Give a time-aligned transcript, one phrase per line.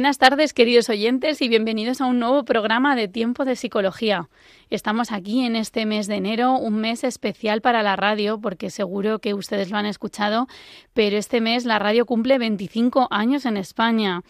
[0.00, 4.30] Buenas tardes, queridos oyentes, y bienvenidos a un nuevo programa de Tiempo de Psicología.
[4.70, 9.18] Estamos aquí en este mes de enero, un mes especial para la radio, porque seguro
[9.18, 10.46] que ustedes lo han escuchado,
[10.94, 14.22] pero este mes la radio cumple 25 años en España.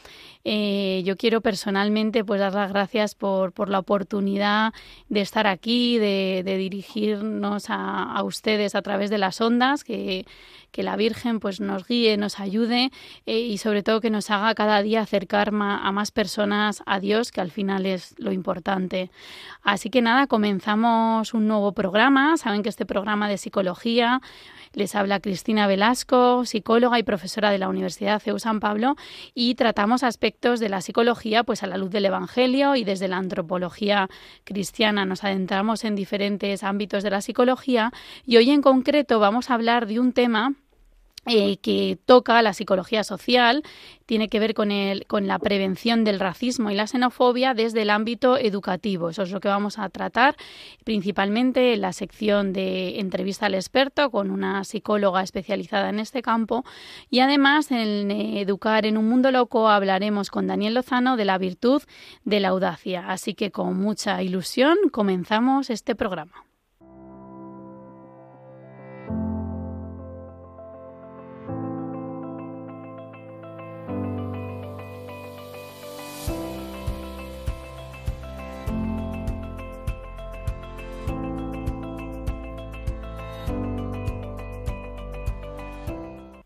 [0.42, 4.72] Eh, yo quiero personalmente pues dar las gracias por, por la oportunidad
[5.08, 10.24] de estar aquí, de, dirigirnos a, a, ustedes a través de las ondas, que,
[10.70, 12.90] que la Virgen pues nos guíe, nos ayude
[13.26, 17.32] eh, y sobre todo que nos haga cada día acercar a más personas a Dios,
[17.32, 19.10] que al final es lo importante.
[19.62, 22.36] Así que nada, comenzamos un nuevo programa.
[22.36, 24.20] Saben que este programa de psicología
[24.72, 28.96] les habla Cristina Velasco, psicóloga y profesora de la Universidad CEU San Pablo,
[29.34, 33.16] y tratamos aspectos de la psicología pues a la luz del Evangelio y desde la
[33.16, 34.08] antropología
[34.44, 35.04] cristiana.
[35.04, 37.92] Nos adentramos en diferentes ámbitos de la psicología
[38.24, 40.54] y hoy en concreto vamos a hablar de un tema
[41.26, 43.62] eh, que toca la psicología social,
[44.06, 47.90] tiene que ver con, el, con la prevención del racismo y la xenofobia desde el
[47.90, 49.10] ámbito educativo.
[49.10, 50.34] Eso es lo que vamos a tratar
[50.82, 56.64] principalmente en la sección de entrevista al experto con una psicóloga especializada en este campo
[57.10, 61.82] y además en Educar en un Mundo Loco hablaremos con Daniel Lozano de la virtud
[62.24, 63.10] de la audacia.
[63.10, 66.49] Así que con mucha ilusión comenzamos este programa.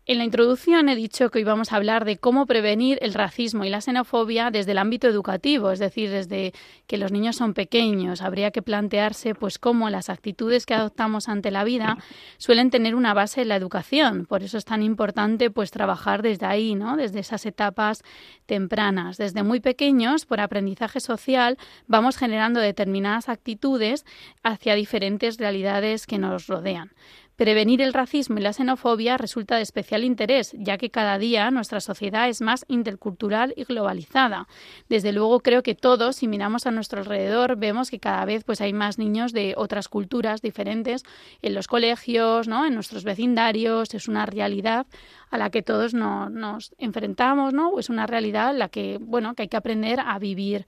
[0.07, 3.65] En la introducción he dicho que hoy vamos a hablar de cómo prevenir el racismo
[3.65, 6.53] y la xenofobia desde el ámbito educativo, es decir, desde
[6.85, 8.21] que los niños son pequeños.
[8.21, 11.97] Habría que plantearse pues cómo las actitudes que adoptamos ante la vida
[12.37, 14.27] suelen tener una base en la educación.
[14.27, 16.97] Por eso es tan importante pues trabajar desde ahí, ¿no?
[16.97, 18.03] Desde esas etapas
[18.45, 19.17] tempranas.
[19.17, 24.05] Desde muy pequeños, por aprendizaje social, vamos generando determinadas actitudes
[24.43, 26.91] hacia diferentes realidades que nos rodean.
[27.35, 31.81] Prevenir el racismo y la xenofobia resulta de especial interés, ya que cada día nuestra
[31.81, 34.47] sociedad es más intercultural y globalizada.
[34.87, 38.61] Desde luego creo que todos, si miramos a nuestro alrededor, vemos que cada vez pues
[38.61, 41.03] hay más niños de otras culturas diferentes
[41.41, 42.65] en los colegios, ¿no?
[42.65, 44.85] en nuestros vecindarios, es una realidad
[45.29, 47.77] a la que todos nos enfrentamos, ¿no?
[47.79, 50.65] Es una realidad la que, bueno, que hay que aprender a vivir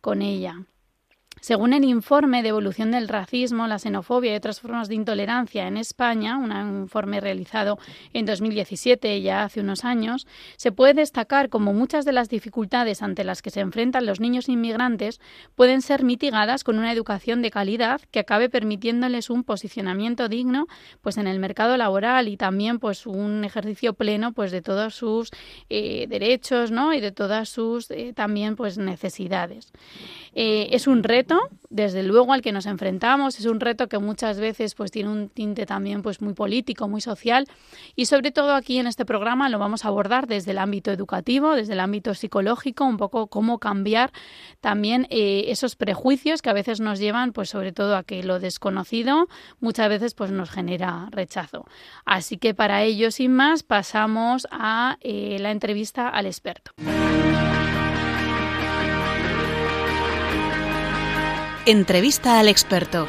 [0.00, 0.64] con ella.
[1.44, 5.76] Según el informe de evolución del racismo, la xenofobia y otras formas de intolerancia en
[5.76, 6.52] España, un
[6.84, 7.78] informe realizado
[8.14, 13.24] en 2017, ya hace unos años, se puede destacar como muchas de las dificultades ante
[13.24, 15.20] las que se enfrentan los niños inmigrantes
[15.54, 20.66] pueden ser mitigadas con una educación de calidad que acabe permitiéndoles un posicionamiento digno
[21.02, 25.28] pues en el mercado laboral y también pues un ejercicio pleno pues de todos sus
[25.68, 26.94] eh, derechos ¿no?
[26.94, 29.72] y de todas sus eh, también pues necesidades.
[30.34, 31.33] Eh, es un reto,
[31.70, 33.38] desde luego, al que nos enfrentamos.
[33.38, 37.00] Es un reto que muchas veces pues, tiene un tinte también pues, muy político, muy
[37.00, 37.46] social.
[37.96, 41.54] Y sobre todo aquí en este programa lo vamos a abordar desde el ámbito educativo,
[41.54, 44.12] desde el ámbito psicológico, un poco cómo cambiar
[44.60, 48.40] también eh, esos prejuicios que a veces nos llevan, pues sobre todo a que lo
[48.40, 49.28] desconocido
[49.60, 51.64] muchas veces pues, nos genera rechazo.
[52.04, 56.72] Así que para ello, sin más, pasamos a eh, la entrevista al experto.
[61.66, 63.08] Entrevista al experto.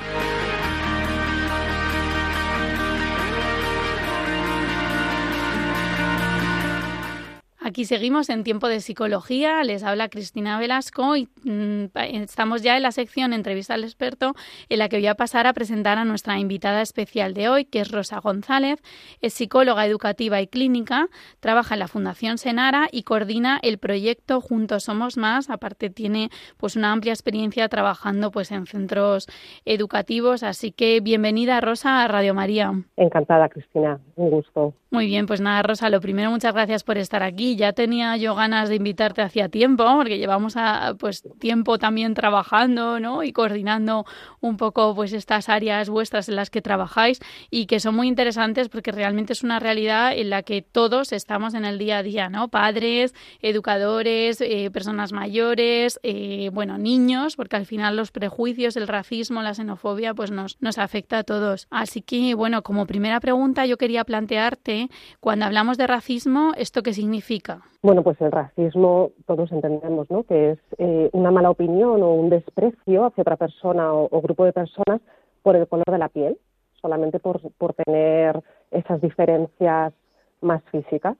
[7.68, 11.86] Aquí seguimos en tiempo de psicología, les habla Cristina Velasco y mm,
[12.22, 14.34] estamos ya en la sección entrevista al experto
[14.70, 17.80] en la que voy a pasar a presentar a nuestra invitada especial de hoy, que
[17.80, 18.84] es Rosa González,
[19.20, 21.08] es psicóloga educativa y clínica,
[21.40, 26.76] trabaja en la Fundación Senara y coordina el proyecto Juntos Somos Más, aparte tiene pues
[26.76, 29.26] una amplia experiencia trabajando pues en centros
[29.66, 32.74] educativos, así que bienvenida Rosa a Radio María.
[32.96, 34.74] Encantada Cristina, un gusto.
[34.92, 37.58] Muy bien, pues nada, Rosa, lo primero, muchas gracias por estar aquí.
[37.58, 43.02] Ya tenía yo ganas de invitarte hacía tiempo, porque llevamos a, pues tiempo también trabajando,
[43.02, 43.24] ¿no?
[43.24, 44.06] Y coordinando
[44.40, 47.20] un poco pues estas áreas vuestras en las que trabajáis
[47.50, 51.54] y que son muy interesantes porque realmente es una realidad en la que todos estamos
[51.54, 52.48] en el día a día, ¿no?
[52.48, 59.42] Padres, educadores, eh, personas mayores, eh, bueno, niños, porque al final los prejuicios, el racismo,
[59.42, 61.68] la xenofobia, pues nos, nos afecta a todos.
[61.70, 66.94] Así que, bueno, como primera pregunta yo quería plantearte, cuando hablamos de racismo, ¿esto qué
[66.94, 67.62] significa?
[67.82, 70.24] Bueno, pues el racismo todos entendemos, ¿no?
[70.24, 74.54] Que es eh, una mala opinión o un desprecio hacia otra persona o, grupo de
[74.54, 75.02] personas
[75.44, 76.38] por el color de la piel,
[76.82, 78.42] solamente por, por tener
[78.72, 79.94] esas diferencias
[80.42, 81.16] más físicas.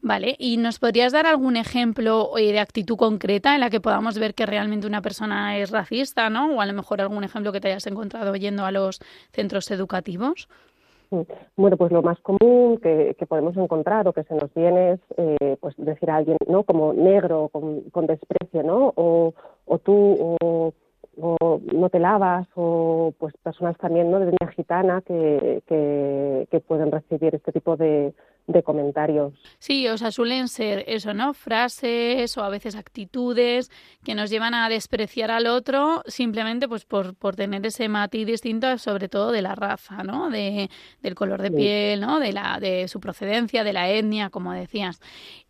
[0.00, 4.18] Vale, ¿y nos podrías dar algún ejemplo eh, de actitud concreta en la que podamos
[4.18, 6.54] ver que realmente una persona es racista, ¿no?
[6.54, 9.00] O a lo mejor algún ejemplo que te hayas encontrado yendo a los
[9.32, 10.48] centros educativos.
[11.10, 11.20] Mm.
[11.56, 15.56] Bueno, pues lo más común que, podemos encontrar o que se nos viene es eh,
[15.60, 16.64] pues decir a alguien, ¿no?
[16.64, 18.92] Como negro, con, desprecio, ¿no?
[18.96, 19.34] O,
[19.82, 20.72] tú, o,
[21.18, 24.18] no te lavas, o pues personas también, ¿no?
[24.20, 28.12] De etnia gitana que, que pueden recibir este tipo de,
[28.46, 29.34] de comentarios.
[29.58, 31.34] Sí, o sea, suelen ser eso, ¿no?
[31.34, 33.70] Frases o a veces actitudes
[34.04, 38.78] que nos llevan a despreciar al otro simplemente pues por, por tener ese matiz distinto,
[38.78, 40.30] sobre todo de la raza, ¿no?
[40.30, 40.70] De,
[41.02, 42.20] del color de piel, ¿no?
[42.20, 45.00] De, la, de su procedencia, de la etnia, como decías.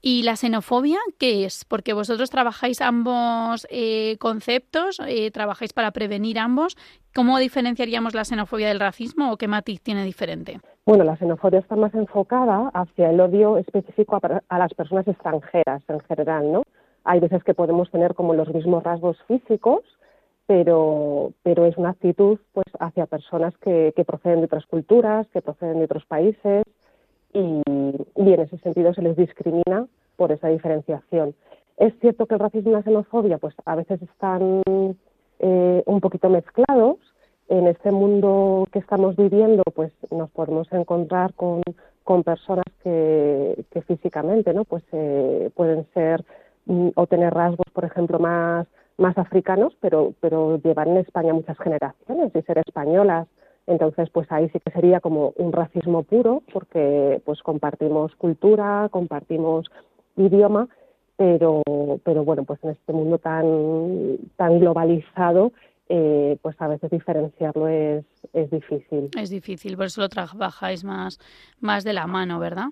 [0.00, 1.64] ¿Y la xenofobia qué es?
[1.64, 6.76] Porque vosotros trabajáis ambos eh, conceptos, eh, trabajáis para prevenir ambos.
[7.14, 10.60] ¿Cómo diferenciaríamos la xenofobia del racismo o qué matiz tiene diferente?
[10.86, 15.98] Bueno, la xenofobia está más enfocada hacia el odio específico a, las personas extranjeras en
[15.98, 16.62] general, ¿no?
[17.02, 19.80] Hay veces que podemos tener como los mismos rasgos físicos,
[20.46, 25.78] pero, pero es una actitud pues hacia personas que, proceden de otras culturas, que proceden
[25.78, 26.62] de otros países
[27.32, 31.34] y, en ese sentido se les discrimina por esa diferenciación.
[31.78, 34.62] Es cierto que el racismo y la xenofobia pues a veces están
[35.40, 36.98] eh, un poquito mezclados.
[37.48, 41.62] En este mundo que estamos viviendo, pues nos podemos encontrar con,
[42.02, 44.64] con personas que, que, físicamente, ¿no?
[44.64, 46.24] Pues eh, pueden ser
[46.66, 48.66] mm, o tener rasgos, por ejemplo, más
[48.98, 53.28] más africanos, pero pero llevan en España muchas generaciones y ser españolas.
[53.66, 59.66] Entonces, pues ahí sí que sería como un racismo puro, porque pues compartimos cultura, compartimos
[60.16, 60.68] idioma
[61.16, 61.62] pero,
[62.04, 65.52] pero bueno, pues en este mundo tan, tan globalizado,
[65.88, 69.10] eh, pues a veces diferenciarlo es, es difícil.
[69.18, 71.18] Es difícil, por eso lo trabajáis más,
[71.60, 72.68] más de la mano, ¿verdad?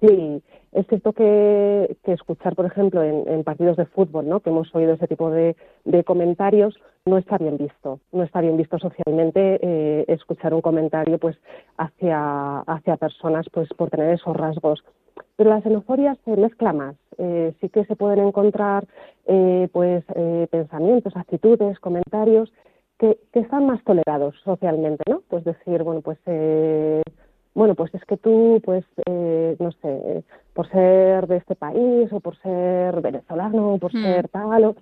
[0.00, 4.40] Sí, es cierto que, que escuchar, por ejemplo, en, partidos de fútbol, ¿no?
[4.40, 8.00] que hemos oído ese tipo de, de comentarios, no está bien visto.
[8.12, 11.36] No está bien visto socialmente eh, escuchar un comentario pues
[11.78, 14.84] hacia, hacia personas pues por tener esos rasgos.
[15.36, 16.96] Pero la xenofobia se mezcla más.
[17.16, 18.86] Eh, sí que se pueden encontrar
[19.24, 22.52] eh, pues eh, pensamientos, actitudes, comentarios
[22.98, 25.22] que, que, están más tolerados socialmente, ¿no?
[25.28, 26.18] Pues decir, bueno, pues
[27.56, 28.84] bueno, pues es que tú, pues,
[29.58, 30.22] no sé,
[30.52, 34.02] por ser de este país o por ser venezolano, o por hmm.
[34.02, 34.76] ser tal, o,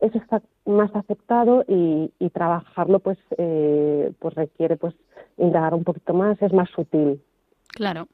[0.00, 4.94] eso está más aceptado y, y trabajarlo, pues, pues requiere, pues,
[5.38, 7.20] indagar un poquito más, es más sutil.
[7.68, 8.06] Claro.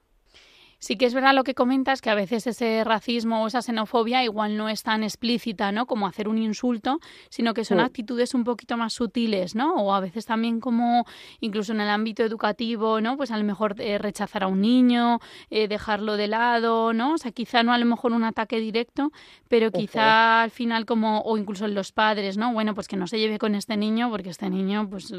[0.85, 4.23] Sí que es verdad lo que comentas, que a veces ese racismo o esa xenofobia
[4.23, 5.87] igual no es tan explícita, ¿no?
[5.87, 7.01] Como hacer un insulto,
[7.31, 9.77] sino que son actitudes un poquito más sutiles, ¿no?
[9.77, 11.07] O a veces también como,
[11.41, 13.17] incluso en el ámbito educativo, ¿no?
[13.17, 17.15] Pues a lo mejor eh, rechazar a un niño, eh, dejarlo de lado, ¿no?
[17.15, 19.11] O sea, quizá no a lo mejor un ataque directo,
[19.49, 22.53] pero quizá al final como, o incluso en los padres, ¿no?
[22.53, 25.11] Bueno, pues que no se lleve con este niño porque este niño, pues,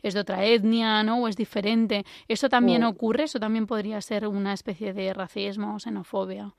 [0.00, 1.22] es de otra etnia, ¿no?
[1.22, 2.06] O es diferente.
[2.28, 3.24] ¿Eso también ocurre?
[3.24, 6.52] ¿Eso también podría ser una especie de racismo, xenofobia.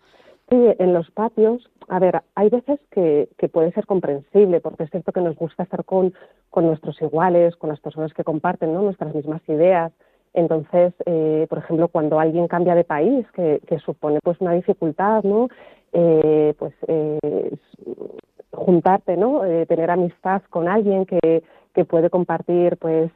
[0.50, 4.90] Sí, en los patios, a ver, hay veces que, que, puede ser comprensible, porque es
[4.90, 6.14] cierto que nos gusta estar con,
[6.50, 8.82] con nuestros iguales, con las personas que comparten ¿no?
[8.82, 9.92] nuestras mismas ideas.
[10.34, 15.50] Entonces, eh, por ejemplo, cuando alguien cambia de país, que, supone pues una dificultad, ¿no?
[15.94, 17.56] Eh, pues eh,
[18.52, 19.42] juntarte, ¿no?
[19.68, 23.12] tener amistad con alguien que, que puede compartir, pues,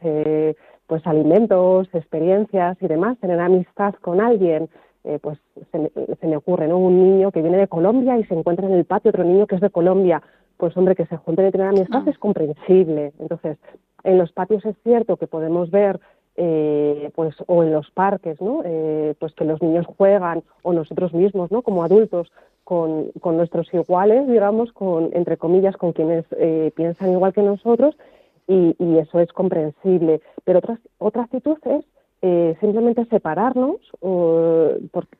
[0.88, 4.70] pues alimentos, experiencias y demás, tener amistad con alguien
[5.04, 5.38] eh, pues
[5.72, 6.78] se me, ocurre, ¿no?
[6.78, 9.56] Un niño que viene de Colombia y se encuentra en el patio otro niño que
[9.56, 10.22] es de Colombia.
[10.58, 12.10] Pues hombre, que se junten y tener amistad ah.
[12.10, 13.12] es comprensible.
[13.20, 13.58] Entonces,
[14.04, 16.00] en los patios es cierto que podemos ver
[16.36, 21.14] eh, pues o en los parques no eh, pues que los niños juegan o nosotros
[21.14, 22.32] mismos no como adultos
[22.64, 26.26] con, con nuestros iguales digamos con entre comillas con quienes
[26.74, 27.96] piensan igual que nosotros
[28.48, 31.86] y, y, eso es comprensible pero otra otra actitud es
[32.26, 33.82] eh, simplemente separarnos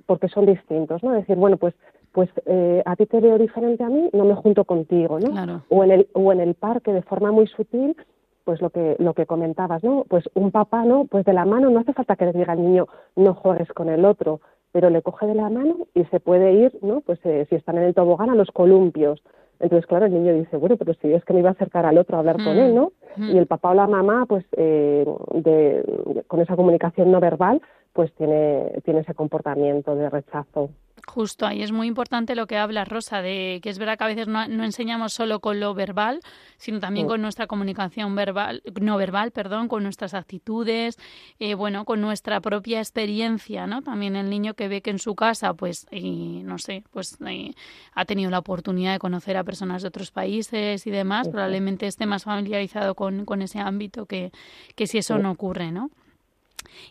[0.06, 1.12] porque son distintos, ¿no?
[1.12, 1.76] Decir, bueno, pues
[2.14, 5.58] pues eh, a ti te veo diferente a mí, no me junto contigo, ¿no?
[5.68, 7.98] O en el o en el parque de forma muy sutil,
[8.46, 10.06] pues lo que lo que comentabas, ¿no?
[10.08, 11.04] Pues un papá, ¿no?
[11.04, 13.90] Pues de la mano no hace falta que le diga al niño no juegues con
[13.90, 14.40] el otro,
[14.74, 17.02] pero le coge de la mano y se puede ir, ¿no?
[17.02, 19.24] Pues eh, si están en el tobogán a los columpios.
[19.60, 22.00] Entonces, claro, el niño dice, bueno, pero si es que me iba a acercar al
[22.00, 22.92] otro a hablar con él, ¿no?
[23.16, 23.36] Mm.
[23.36, 27.62] Y el papá o la mamá, pues eh, de, con esa comunicación no verbal,
[27.94, 30.72] pues tiene, tiene ese comportamiento de rechazo.
[31.06, 34.08] Justo ahí es muy importante lo que habla Rosa, de que es verdad que a
[34.08, 36.22] veces no, enseñamos solo con lo verbal,
[36.58, 40.98] sino también con nuestra comunicación verbal, no verbal, perdón, con nuestras actitudes,
[41.40, 43.82] eh, bueno, con nuestra propia experiencia, ¿no?
[43.82, 47.54] También el niño que ve que en su casa, pues, no sé, pues eh,
[47.94, 52.06] ha tenido la oportunidad de conocer a personas de otros países y demás, probablemente esté
[52.06, 54.32] más familiarizado con, con ese ámbito que,
[54.76, 55.90] que si eso no ocurre, ¿no?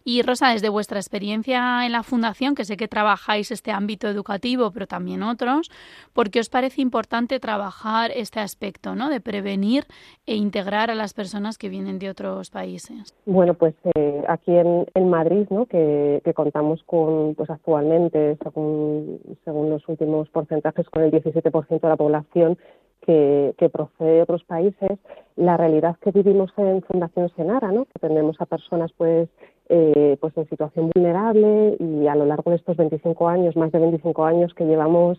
[0.04, 4.70] Y Rosa, desde vuestra experiencia en la Fundación, que sé que trabajáis este ámbito educativo,
[4.70, 5.70] pero también otros,
[6.12, 9.10] ¿por qué os parece importante trabajar este aspecto, ¿no?
[9.10, 9.84] De prevenir
[10.26, 13.14] e integrar a las personas que vienen de otros países.
[13.26, 15.66] Bueno, pues eh, aquí en, Madrid, ¿no?
[15.66, 21.96] Que, contamos con, pues actualmente, según, según los últimos porcentajes, con el 17% de la
[21.96, 22.58] población
[23.06, 24.98] que, procede de otros países,
[25.36, 27.86] la realidad que vivimos en Fundación Senara, ¿no?
[27.86, 29.28] que tenemos a personas pues
[29.69, 33.78] eh, pues en situación vulnerable y a lo largo de estos 25 años, más de
[33.78, 35.19] 25 años que llevamos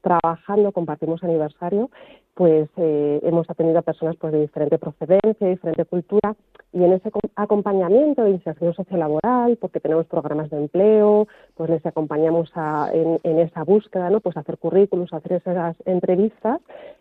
[0.00, 1.90] trabajando, compartimos aniversario,
[2.34, 6.34] pues eh, hemos atendido a personas pues de diferente procedencia, diferente cultura
[6.72, 12.50] y en ese acompañamiento de inserción sociolaboral, porque tenemos programas de empleo, pues les acompañamos
[12.92, 14.20] en, esa búsqueda, ¿no?
[14.20, 16.60] Pues hacer currículos, hacer esas entrevistas,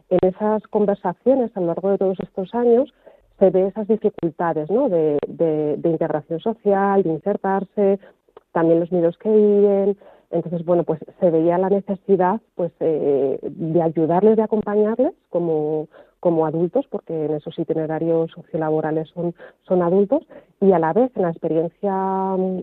[0.09, 2.93] en esas conversaciones a lo largo de todos estos años
[3.39, 4.89] se ve esas dificultades, ¿no?
[4.89, 5.17] De,
[5.83, 7.99] integración social, de insertarse,
[8.51, 9.97] también los miedos que viven,
[10.31, 15.87] entonces, bueno, pues se veía la necesidad pues eh, de ayudarles, de acompañarles como,
[16.19, 20.21] como adultos, porque en esos itinerarios sociolaborales son, son adultos,
[20.61, 22.61] y a la vez en la experiencia mm,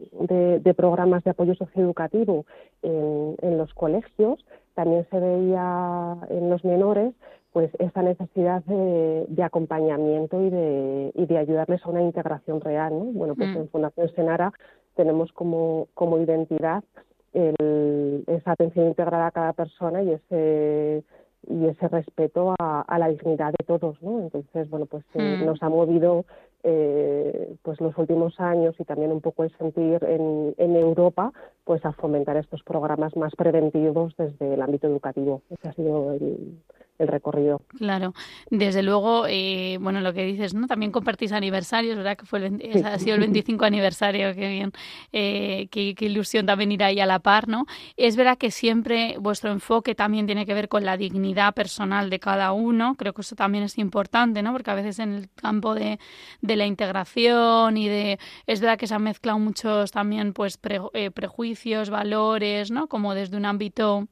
[0.63, 2.47] de, programas de apoyo socioeducativo
[2.83, 4.39] en, en los colegios,
[4.75, 7.15] también se veía en los menores
[7.57, 12.93] pues esa necesidad de, acompañamiento y de, y de ayudarles a una integración real.
[12.93, 13.07] ¿no?
[13.07, 13.57] Bueno, pues mm.
[13.57, 14.53] en Fundación Senara
[14.95, 16.85] tenemos como, como identidad
[17.33, 21.03] esa atención integrada a cada persona y ese
[21.49, 24.21] y ese respeto a, la dignidad de todos, ¿no?
[24.21, 25.47] Entonces, bueno, pues eh, mm.
[25.47, 26.27] nos ha movido
[26.63, 31.33] eh, pues los últimos años y también un poco el sentir en, en Europa,
[31.65, 35.41] pues a fomentar estos programas más preventivos desde el ámbito educativo.
[35.49, 36.59] Ese ha sido el,
[36.99, 37.61] el recorrido.
[37.77, 38.15] Claro,
[38.51, 40.67] desde luego, eh, bueno, lo que dices, ¿no?
[40.67, 42.17] También compartís aniversarios, ¿verdad?
[42.17, 42.47] Que fue
[42.85, 44.73] ha sido el 25 aniversario, qué bien,
[45.13, 47.67] eh, qué, ilusión también ir ahí a la par, ¿no?
[47.97, 52.19] Es verdad que siempre vuestro enfoque también tiene que ver con la dignidad personal de
[52.21, 54.53] cada uno, creo que eso también es importante, ¿no?
[54.53, 55.99] Porque a veces en el campo de,
[56.41, 60.59] de la integración y de, es verdad que se han mezclado muchos también, pues,
[60.95, 62.87] eh, prejuicios, valores, ¿no?
[62.87, 64.09] Como desde un ámbito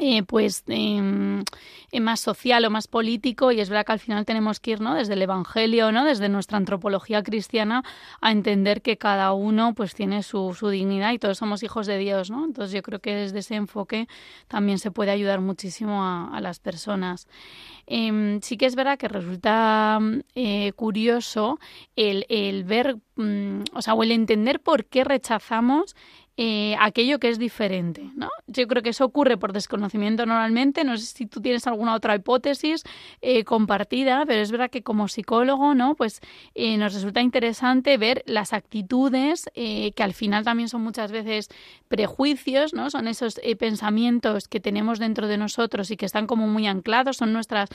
[0.00, 1.42] eh, pues em,
[1.90, 4.80] eh, más social o más político y es verdad que al final tenemos que ir
[4.80, 4.94] ¿no?
[4.94, 6.04] desde el Evangelio, ¿no?
[6.04, 7.82] desde nuestra antropología cristiana
[8.20, 11.98] a entender que cada uno pues tiene su, su, dignidad y todos somos hijos de
[11.98, 12.30] Dios.
[12.30, 12.44] ¿no?
[12.44, 14.08] Entonces yo creo que desde ese enfoque
[14.46, 17.26] también se puede ayudar muchísimo a, las personas.
[17.86, 19.98] Em, sí que es verdad que resulta
[20.34, 21.58] eh, curioso
[21.96, 25.96] el, el ver, mm, o sea, o el entender por qué rechazamos
[26.40, 28.30] eh, aquello que es diferente, ¿no?
[28.46, 30.84] Yo creo que eso ocurre por desconocimiento normalmente.
[30.84, 32.84] No sé si tú tienes alguna otra hipótesis
[33.22, 35.96] eh, compartida, pero es verdad que como psicólogo, ¿no?
[35.96, 36.20] Pues
[36.54, 41.48] eh, nos resulta interesante ver las actitudes que al final también son muchas veces
[41.88, 42.88] prejuicios, ¿no?
[42.90, 47.32] Son esos pensamientos que tenemos dentro de nosotros y que están como muy anclados, son
[47.32, 47.68] nuestras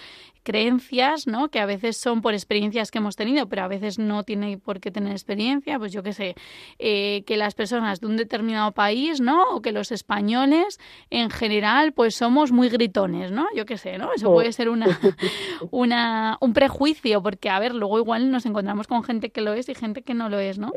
[0.43, 1.49] creencias, ¿no?
[1.49, 4.79] Que a veces son por experiencias que hemos tenido, pero a veces no tiene por
[4.79, 5.77] qué tener experiencia.
[5.77, 6.35] Pues yo qué sé,
[6.77, 9.55] que las personas de un determinado país, ¿no?
[9.55, 10.79] O que los españoles
[11.09, 13.45] en general pues somos muy gritones, ¿no?
[13.55, 14.13] Yo qué sé, ¿no?
[14.13, 14.87] Eso puede ser una,
[15.71, 19.69] una, un prejuicio, porque a ver, luego igual nos encontramos con gente que lo es
[19.69, 20.71] y gente que no lo es, ¿no?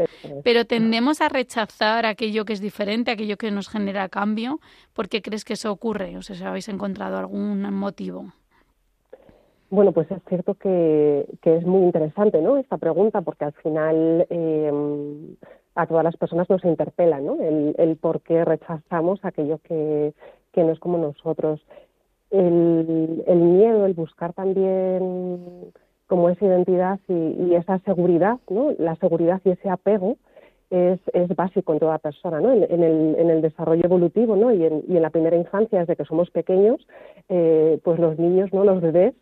[0.44, 4.60] Pero tendemos a rechazar aquello que es diferente, aquello que nos genera cambio.
[4.92, 6.16] ¿Por qué crees que eso ocurre?
[6.16, 8.32] O sea, si habéis encontrado algún motivo.
[9.68, 12.56] Bueno, pues es cierto que, que, es muy interesante ¿no?
[12.56, 14.70] esta pregunta, porque al final eh,
[15.76, 17.36] a todas las personas nos interpela, ¿no?
[17.40, 20.12] El, por qué rechazamos aquello que,
[20.56, 21.60] no es como nosotros.
[22.30, 25.70] El, miedo, el buscar también
[26.06, 28.72] como esa identidad y, esa seguridad, ¿no?
[28.78, 30.16] La seguridad y ese apego
[30.70, 30.98] es,
[31.36, 32.52] básico en toda persona, ¿no?
[32.52, 34.52] En, el, en el, desarrollo evolutivo, ¿no?
[34.52, 36.86] Y en, y en, la primera infancia, desde que somos pequeños,
[37.28, 38.64] eh, pues los niños, ¿no?
[38.64, 39.14] Los bebés,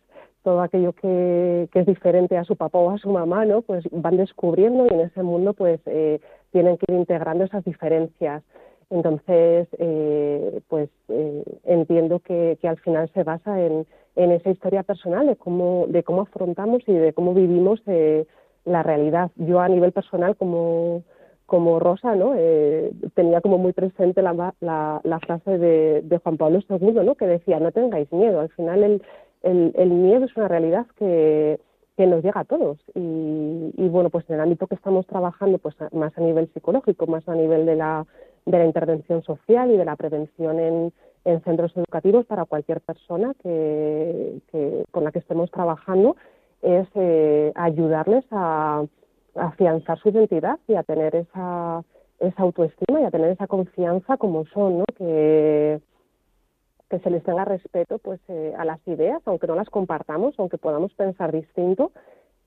[0.45, 3.63] todo aquello que, que, es diferente a su papá o a su mamá, ¿no?
[3.63, 6.19] Pues van descubriendo y en ese mundo, pues eh,
[6.51, 8.43] tienen que ir integrando esas diferencias.
[8.91, 14.83] Entonces, eh, pues eh, entiendo que, que, al final se basa en, en, esa historia
[14.83, 18.27] personal de cómo, de cómo afrontamos y de cómo vivimos eh,
[18.65, 19.31] la realidad.
[19.37, 21.01] Yo a nivel personal, como,
[21.47, 22.33] como Rosa, ¿no?
[22.37, 27.15] Eh, tenía como muy presente la, la, la frase de, de, Juan Pablo II, ¿no?
[27.15, 28.41] Que decía, no tengáis miedo.
[28.41, 29.01] Al final el,
[29.45, 31.59] el, el miedo es una realidad que,
[31.97, 32.77] nos llega a todos.
[32.93, 37.07] Y, y, bueno, pues en el ámbito que estamos trabajando, pues más a nivel psicológico,
[37.07, 38.05] más a nivel de la,
[38.45, 43.33] de la intervención social y de la prevención en, en centros educativos para cualquier persona
[43.41, 46.17] que, que, con la que estemos trabajando,
[46.61, 48.83] es eh, ayudarles a,
[49.35, 51.83] a, afianzar su identidad y a tener esa,
[52.19, 54.85] esa autoestima y a tener esa confianza como son, ¿no?
[54.97, 55.79] Que,
[56.89, 60.57] que se les tenga respeto pues eh, a las ideas, aunque no las compartamos, aunque
[60.57, 61.91] podamos pensar distinto,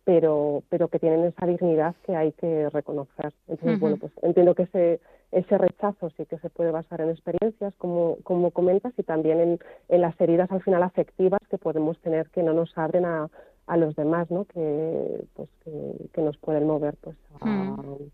[0.04, 3.32] pero, pero que tienen esa dignidad que hay que reconocer.
[3.46, 3.80] Entonces, uh -huh.
[3.80, 5.00] bueno, pues entiendo que ese,
[5.32, 9.58] ese rechazo sí que se puede basar en experiencias, como, como comentas, y también en,
[9.88, 13.28] en las heridas al final afectivas que podemos tener que no nos abren a,
[13.66, 14.44] a los demás, ¿no?
[14.46, 15.72] Que, pues, que,
[16.12, 18.10] que nos pueden mover pues a, uh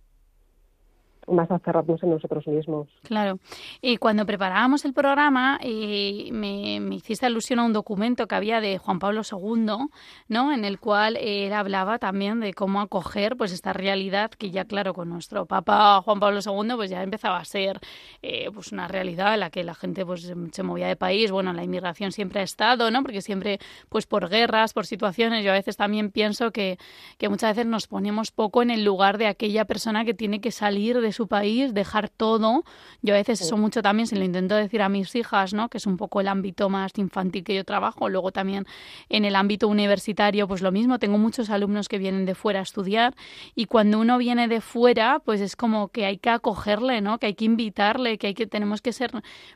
[1.28, 2.88] más a cerrarnos en nosotros mismos.
[3.02, 3.38] Claro.
[3.80, 8.60] Y cuando preparábamos el programa, eh, me, me, hiciste alusión a un documento que había
[8.60, 9.88] de Juan Pablo II,
[10.28, 10.52] ¿no?
[10.52, 14.94] En el cual él hablaba también de cómo acoger pues esta realidad que ya, claro,
[14.94, 17.80] con nuestro Papa Juan Pablo II, pues ya empezaba a ser
[18.22, 21.30] eh, pues una realidad en la que la gente pues se movía de país.
[21.30, 23.02] Bueno, la inmigración siempre ha estado, ¿no?
[23.02, 26.78] Porque siempre, pues por guerras, por situaciones, yo a veces también pienso que,
[27.18, 30.50] que muchas veces nos ponemos poco en el lugar de aquella persona que tiene que
[30.50, 32.64] salir de su país, dejar todo.
[33.00, 35.68] Yo a veces eso mucho también se lo intento decir a mis hijas, ¿no?
[35.68, 38.08] Que es un poco el ámbito más infantil que yo trabajo.
[38.08, 38.66] Luego también
[39.08, 40.98] en el ámbito universitario, pues lo mismo.
[40.98, 43.14] Tengo muchos alumnos que vienen de fuera a estudiar
[43.54, 47.18] y cuando uno viene de fuera, pues es como que hay que acogerle, ¿no?
[47.18, 49.12] Que hay que invitarle, que hay que tenemos que ser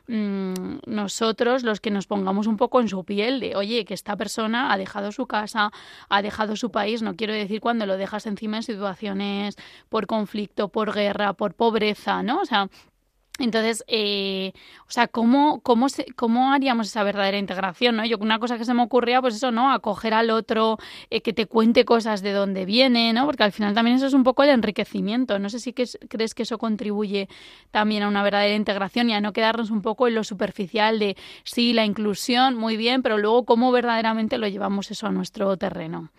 [0.07, 4.15] mmm, nosotros los que nos pongamos un poco en su piel de, oye, que esta
[4.15, 5.71] persona ha dejado su casa,
[6.09, 7.01] ha dejado su país.
[7.01, 9.55] No quiero decir cuando lo dejas encima en situaciones
[9.89, 12.41] por conflicto, por guerra, por pobreza, ¿no?
[12.41, 12.69] O sea,
[13.39, 14.51] entonces, eh,
[14.87, 17.95] o sea, ¿cómo, cómo, se, ¿cómo haríamos esa verdadera integración?
[17.95, 18.05] ¿no?
[18.05, 19.71] Yo una cosa que se me ocurría, pues eso, ¿no?
[19.71, 20.77] Acoger al otro,
[21.09, 23.25] eh, que te cuente cosas de dónde viene, ¿no?
[23.25, 25.39] Porque al final también eso es un poco el enriquecimiento.
[25.39, 27.29] No sé si que, crees que eso contribuye
[27.71, 31.15] también a una verdadera integración y a no quedarnos un poco en lo superficial de,
[31.43, 36.09] sí, la inclusión, muy bien, pero luego cómo verdaderamente lo llevamos eso a nuestro terreno.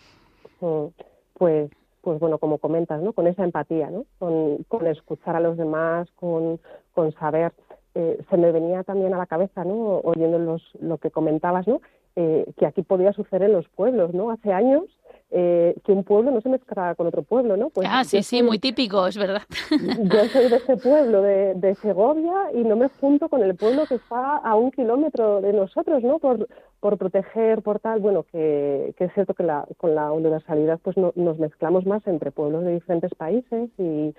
[1.35, 1.71] Pues
[2.03, 3.13] pues bueno, como comentas, ¿no?
[3.13, 4.05] Con esa empatía, ¿no?
[4.19, 6.61] Con, con escuchar a los demás, con,
[6.93, 7.53] con saber.
[7.95, 10.01] Eh, se me venía también a la cabeza, ¿no?
[10.05, 11.81] Oyendo los, lo que comentabas, ¿no?
[12.17, 14.31] Eh, que aquí podía suceder en los pueblos, ¿no?
[14.31, 14.85] Hace años
[15.31, 17.71] eh, que un pueblo no se mezcla con otro pueblo, ¿no?
[17.71, 19.43] Pues ah, sí, sí, muy típico, es verdad.
[19.71, 23.87] Yo soy de este pueblo, de, de, Segovia, y no me junto con el pueblo
[23.87, 26.19] que está a un kilómetro de nosotros, ¿no?
[26.19, 26.49] Por,
[26.81, 30.97] por proteger, por tal, bueno, que, que es cierto que la, con la universalidad pues
[30.97, 34.14] no, nos mezclamos más entre pueblos de diferentes países y,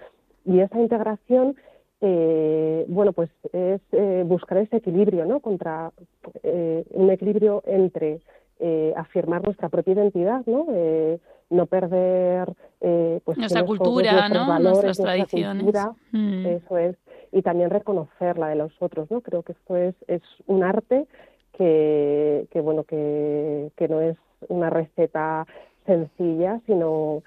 [0.45, 1.55] y esa integración
[2.01, 5.39] eh, bueno, pues es eh, buscar ese equilibrio, ¿no?
[5.39, 5.91] Contra
[6.41, 8.21] eh, un equilibrio entre
[8.63, 10.67] eh, afirmar nuestra propia identidad, ¿no?
[10.69, 11.19] Eh,
[11.49, 14.47] no perder eh, pues nuestra cultura, ¿no?
[14.47, 15.63] Valores, nuestras tradiciones.
[15.63, 16.45] Cultura, mm.
[16.45, 16.95] Eso es.
[17.31, 19.21] Y también reconocer la de los otros, ¿no?
[19.21, 21.07] Creo que esto es, es un arte
[21.53, 24.15] que, que bueno, que, que no es
[24.47, 25.47] una receta
[25.87, 27.23] sencilla, sino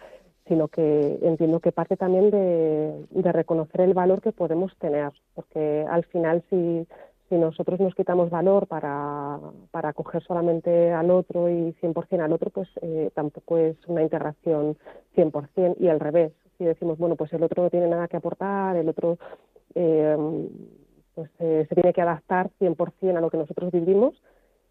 [0.47, 5.85] sino que entiendo que parte también de, de reconocer el valor que podemos tener, porque
[5.91, 6.87] al final si
[7.35, 9.41] si nosotros nos quitamos valor para,
[9.73, 14.77] para acoger solamente al otro y 100% al otro, pues eh, tampoco es una integración
[15.17, 16.33] 100% y al revés.
[16.59, 19.19] Si decimos, bueno, pues el otro no tiene nada que aportar, el otro
[19.75, 20.17] eh,
[21.17, 24.15] pues eh, se tiene que adaptar 100% a lo que nosotros vivimos,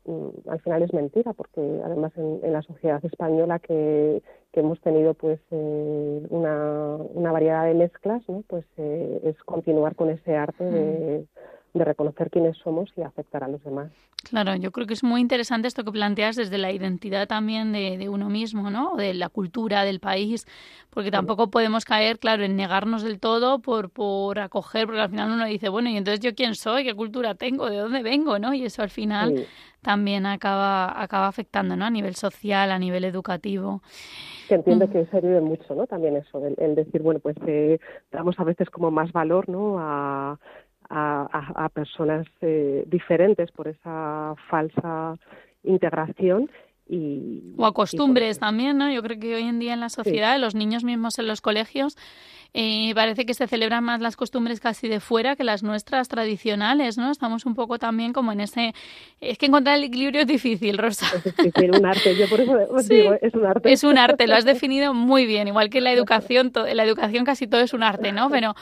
[0.06, 4.24] mm, al final es mentira, porque además en, en la sociedad española que,
[4.54, 8.42] que hemos tenido pues eh, una, una variedad de mezclas, ¿no?
[8.48, 11.26] pues eh, es continuar con ese arte de
[11.74, 13.92] de reconocer quiénes somos y aceptar a los demás.
[14.30, 17.98] Claro, yo creo que es muy interesante esto que planteas desde la identidad también de,
[17.98, 18.96] de uno mismo, ¿no?
[18.96, 20.46] De la cultura del país,
[20.92, 25.32] porque tampoco podemos caer, claro, en negarnos del todo por, por acoger, porque al final
[25.32, 26.86] uno dice, bueno, ¿y entonces yo quién soy?
[26.86, 27.70] ¿Qué cultura tengo?
[27.70, 28.40] ¿De dónde vengo?
[28.40, 28.54] ¿no?
[28.54, 29.46] Y eso al final
[29.82, 31.86] también acaba, acaba afectando, ¿no?
[31.86, 33.82] A nivel social, a nivel educativo.
[34.48, 34.92] Que entiendo mm.
[34.92, 35.88] que se vive mucho, ¿no?
[35.88, 37.80] También eso, el, decir, bueno, pues eh,
[38.12, 39.78] damos a veces como más valor, ¿no?
[39.80, 40.40] A,
[40.94, 45.18] a, personas eh, diferentes por esa falsa
[45.64, 46.50] integración
[46.88, 48.92] y, o a costumbres también, ¿no?
[48.92, 51.98] Yo creo que hoy en día en la sociedad, los niños mismos en los colegios,
[52.54, 56.98] eh, parece que se celebran más las costumbres casi de fuera que las nuestras tradicionales,
[56.98, 57.10] ¿no?
[57.10, 58.74] Estamos un poco también como en ese...
[59.22, 61.08] Es que encontrar el equilibrio es difícil, Rosa.
[61.16, 62.16] Es difícil, un arte.
[62.16, 62.58] Yo por eso
[62.90, 63.72] digo, es un arte.
[63.72, 65.48] Es un arte, lo has definido muy bien.
[65.48, 68.30] Igual que la educación, la educación casi todo es un arte, ¿no?
[68.30, 68.54] Pero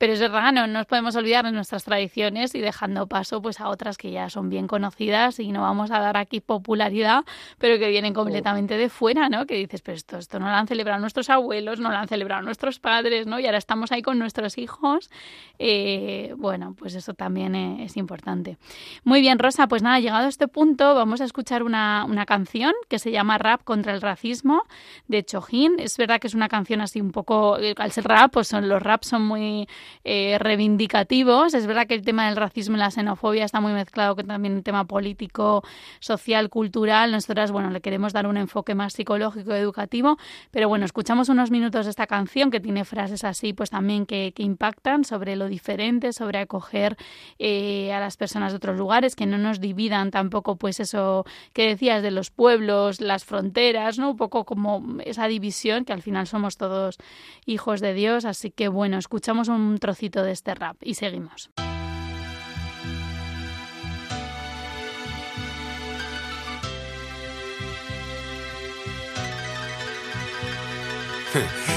[0.00, 3.68] pero es verdad, no nos podemos olvidar de nuestras tradiciones y dejando paso pues a
[3.68, 7.26] otras que ya son bien conocidas y no vamos a dar aquí popularidad,
[7.58, 9.44] pero que vienen completamente de fuera, ¿no?
[9.44, 12.40] Que dices, pero esto, esto no lo han celebrado nuestros abuelos, no lo han celebrado
[12.40, 13.38] nuestros padres, ¿no?
[13.40, 15.10] Y ahora estamos ahí con nuestros hijos.
[15.58, 18.56] Eh, bueno, pues eso también es importante.
[19.04, 22.72] Muy bien, Rosa, pues nada, llegado a este punto vamos a escuchar una, una canción
[22.88, 24.62] que se llama Rap contra el racismo
[25.08, 25.74] de Chojín.
[25.78, 28.82] Es verdad que es una canción así un poco, al ser rap, pues son, los
[28.82, 29.68] raps son muy
[30.04, 31.54] eh, reivindicativos.
[31.54, 34.56] Es verdad que el tema del racismo y la xenofobia está muy mezclado con también
[34.56, 35.62] el tema político,
[36.00, 37.12] social, cultural.
[37.12, 40.18] Nosotras, bueno, le queremos dar un enfoque más psicológico, educativo,
[40.50, 45.04] pero bueno, escuchamos unos minutos esta canción que tiene frases así, pues también que, impactan
[45.04, 46.96] sobre lo diferente, sobre acoger
[47.38, 51.68] eh, a las personas de otros lugares, que no nos dividan tampoco, pues eso que
[51.68, 54.10] decías de los pueblos, las fronteras, ¿no?
[54.10, 56.98] Un poco como esa división, que al final somos todos
[57.46, 58.24] hijos de Dios.
[58.24, 61.50] Así que bueno, escuchamos un trocito de este rap y seguimos.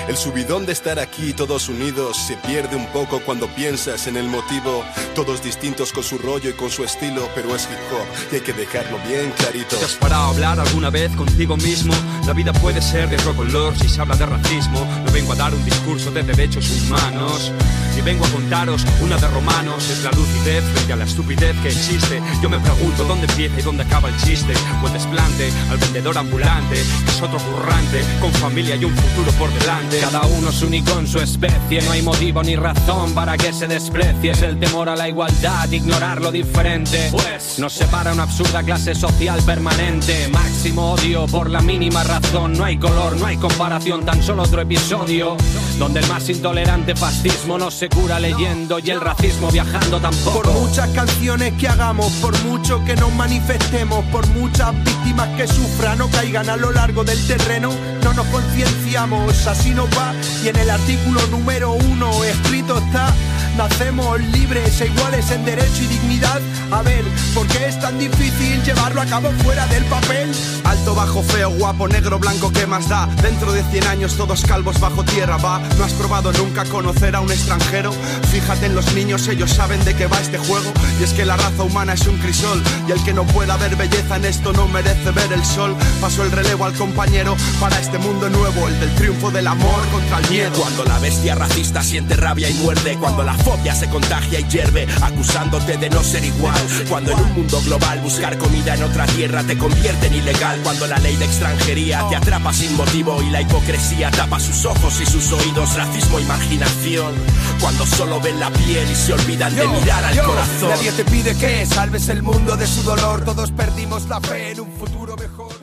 [0.08, 4.28] El subidón de estar aquí todos unidos se pierde un poco cuando piensas en el
[4.28, 4.84] motivo.
[5.16, 8.42] Todos distintos con su rollo y con su estilo, pero es hip hop y hay
[8.42, 9.78] que dejarlo bien clarito.
[9.78, 11.94] ¿Te has parado a hablar alguna vez contigo mismo?
[12.28, 14.86] La vida puede ser de otro color si se habla de racismo.
[15.06, 17.52] No vengo a dar un discurso de derechos humanos.
[17.98, 19.89] Y vengo a contaros una de romanos.
[19.89, 22.22] Es la lucidez frente a la estupidez que existe.
[22.42, 24.54] Yo me pregunto dónde empieza y dónde acaba el chiste.
[24.84, 29.32] O el desplante al vendedor ambulante, que es otro currante, con familia y un futuro
[29.34, 29.93] por delante.
[30.02, 33.68] Cada uno es único en su especie, no hay motivo ni razón para que se
[33.68, 34.32] desprecie.
[34.32, 37.10] Es el temor a la igualdad, ignorar lo diferente.
[37.12, 40.28] Pues nos separa una absurda clase social permanente.
[40.30, 42.54] Máximo odio por la mínima razón.
[42.54, 45.38] No hay color, no hay comparación, tan solo otro episodio.
[45.78, 50.42] Donde el más intolerante fascismo no se cura leyendo y el racismo viajando tampoco.
[50.42, 56.02] Por muchas canciones que hagamos, por mucho que nos manifestemos, por muchas víctimas que sufran
[56.02, 57.72] o caigan a lo largo del terreno,
[58.04, 60.14] no nos concienciamos, así nos va.
[60.44, 63.14] Y en el artículo número uno escrito está
[63.58, 66.42] Nacemos libres e iguales en derecho y dignidad.
[66.72, 67.04] A ver,
[67.36, 70.32] ¿por qué es tan difícil llevarlo a cabo fuera del papel?
[70.64, 73.08] Alto, bajo, feo, guapo, negro, blanco, ¿qué más da?
[73.22, 75.62] Dentro de 100 años todos calvos bajo tierra, va.
[75.78, 77.91] ¿No has probado nunca conocer a un extranjero?
[78.32, 80.71] Fíjate en los niños, ellos saben de qué va este juego.
[80.99, 82.62] Y es que la raza humana es un crisol.
[82.88, 85.76] Y el que no pueda ver belleza en esto no merece ver el sol.
[86.02, 90.19] Paso el relevo al compañero para este mundo nuevo, el del triunfo del amor contra
[90.19, 90.52] el miedo.
[90.60, 94.88] Cuando la bestia racista siente rabia y muerde, cuando la fobia se contagia y hierve,
[95.02, 96.60] acusándote de no ser igual.
[96.89, 100.60] Cuando en un mundo global buscar comida en otra tierra te convierte en ilegal.
[100.63, 104.99] Cuando la ley de extranjería te atrapa sin motivo y la hipocresía tapa sus ojos
[105.02, 107.13] y sus oídos, racismo, imaginación.
[107.62, 110.70] Cuando solo ven la piel y se olvidan de mirar al corazón.
[110.70, 114.62] Nadie te pide que salves el mundo de su dolor, todos perdimos la fe en
[114.62, 115.62] un futuro mejor.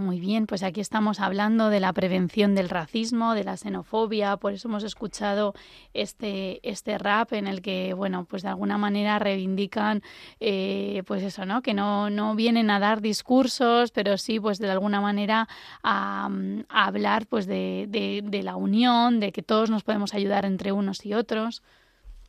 [0.00, 4.54] Muy bien, pues aquí estamos hablando de la prevención del racismo, de la xenofobia, por
[4.54, 5.52] eso hemos escuchado
[5.92, 10.02] este, este rap en el que, bueno, pues de alguna manera reivindican,
[10.40, 11.60] eh, pues eso, ¿no?
[11.60, 15.48] Que no, no vienen a dar discursos, pero sí, pues de alguna manera
[15.82, 16.30] a,
[16.70, 21.04] hablar, pues de, de, de la unión, de que todos nos podemos ayudar entre unos
[21.04, 21.62] y otros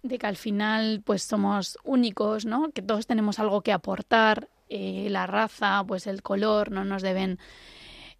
[0.03, 2.71] de que al final pues somos únicos, ¿no?
[2.71, 7.39] Que todos tenemos algo que aportar eh, la raza, pues el color, no nos deben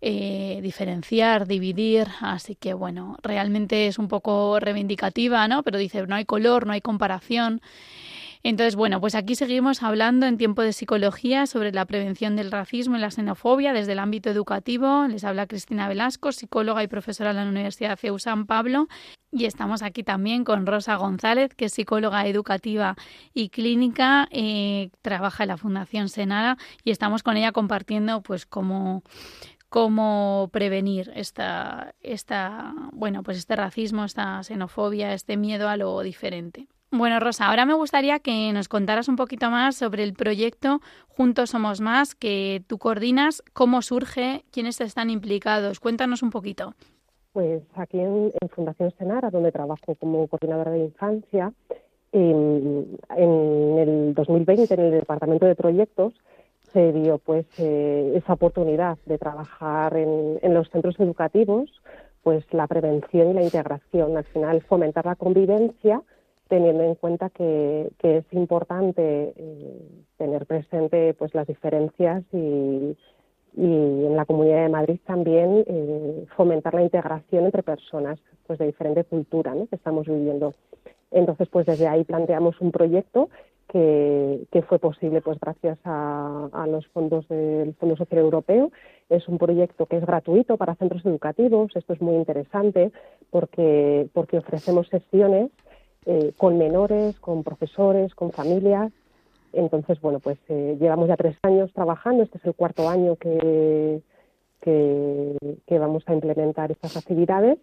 [0.02, 5.64] eh, diferenciar, dividir, así que bueno, realmente es un poco reivindicativa, ¿no?
[5.64, 7.62] Pero dice, no hay color, no hay comparación.
[8.44, 12.98] Entonces, bueno, pues aquí seguimos hablando en tiempo de psicología sobre la prevención del racismo
[12.98, 15.06] y la xenofobia desde el ámbito educativo.
[15.08, 18.88] Les habla Cristina Velasco, psicóloga y profesora en la Universidad CEU San Pablo.
[19.32, 22.96] Y estamos aquí también con Rosa González, que es psicóloga educativa
[23.34, 29.04] y clínica, eh, trabaja en la Fundación Senara y estamos con ella compartiendo pues cómo,
[29.70, 36.68] cómo prevenir esta, esta, bueno, pues este racismo, esta xenofobia, este miedo a lo diferente.
[36.94, 41.52] Bueno, Rosa, ahora me gustaría que nos contaras un poquito más sobre el proyecto Juntos
[41.52, 45.80] Somos Más que tú coordinas, cómo surge, quiénes están implicados.
[45.80, 46.74] Cuéntanos un poquito.
[47.32, 51.54] Pues aquí en, Fundación Senara, donde trabajo como coordinadora de infancia,
[52.12, 56.14] en, el 2020 en el departamento de proyectos
[56.74, 61.70] se dio pues eh, esa oportunidad de trabajar en, en, los centros educativos,
[62.22, 66.02] pues la prevención y la integración, al final fomentar la convivencia
[66.52, 69.82] teniendo en cuenta que, es importante eh,
[70.18, 72.94] tener presente pues las diferencias y,
[73.56, 79.06] en la Comunidad de Madrid también eh, fomentar la integración entre personas pues de diferente
[79.06, 80.54] cultura que estamos viviendo.
[81.12, 83.30] Entonces, pues desde ahí planteamos un proyecto
[83.70, 88.72] que, fue posible pues gracias a, los fondos del Fondo Social Europeo.
[89.10, 91.74] Es un proyecto que es gratuito para centros educativos.
[91.76, 92.92] Esto es muy interesante
[93.30, 95.50] porque, porque ofrecemos sesiones
[96.06, 98.92] eh, con menores, con profesores, con familias.
[99.54, 104.02] Entonces, bueno, pues eh, llevamos ya tres años trabajando, este es el cuarto año que,
[104.62, 107.58] que, vamos a implementar estas actividades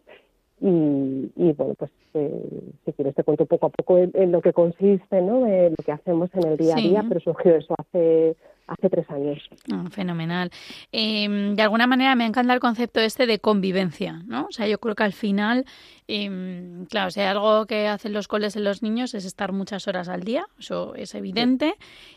[0.60, 5.20] y, bueno, pues eh, si quieres te cuento poco a poco en, lo que consiste,
[5.20, 5.46] ¿no?
[5.46, 8.36] lo que hacemos en el día a día, pero surgió eso hace
[8.68, 9.38] hace tres años.
[9.72, 10.50] Ah, fenomenal.
[10.92, 14.46] Em, de alguna manera me encanta el concepto este de convivencia, ¿no?
[14.46, 15.64] O sea, yo creo que al final,
[16.06, 19.88] eh, claro, si hay algo que hacen los coles en los niños es estar muchas
[19.88, 21.74] horas al día, eso es evidente,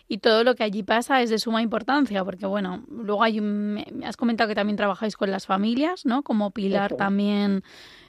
[0.08, 3.86] y todo lo que allí pasa es de suma importancia, porque bueno, luego hay, me
[4.04, 6.22] has comentado que también trabajáis con las familias, ¿no?
[6.22, 7.64] Como pilar también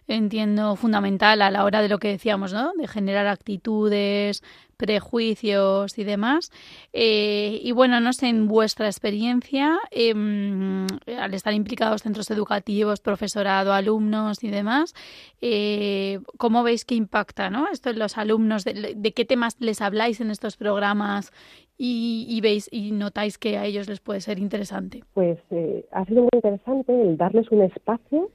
[0.08, 2.72] entiendo, fundamental a la hora de lo que decíamos, ¿no?
[2.78, 4.42] De generar actitudes,
[4.82, 6.50] prejuicios y demás.
[6.92, 10.88] Eh, y bueno, no sé, en vuestra experiencia, em,
[11.18, 14.92] al estar implicados centros educativos, profesorado, alumnos y demás,
[15.40, 17.68] eh, ¿cómo veis que impacta ¿no?
[17.72, 18.64] esto en los alumnos?
[18.64, 21.32] De, qué temas les habláis en estos programas
[21.78, 25.04] y, veis y notáis que a ellos les puede ser interesante?
[25.14, 28.30] Pues eh, ha sido muy interesante el darles un espacio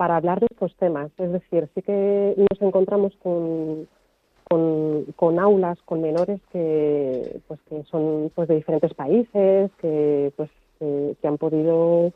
[0.00, 1.10] para hablar de estos temas.
[1.18, 3.86] Es decir, sí que nos encontramos con,
[4.48, 11.28] con, aulas, con menores que, pues, que son pues, de diferentes países, que, pues, que
[11.28, 12.12] han podido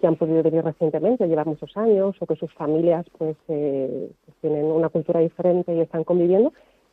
[0.00, 4.36] que han podido venir recientemente, llevar muchos años, o que sus familias pues, eh, pues,
[4.40, 6.52] tienen una cultura diferente y están conviviendo,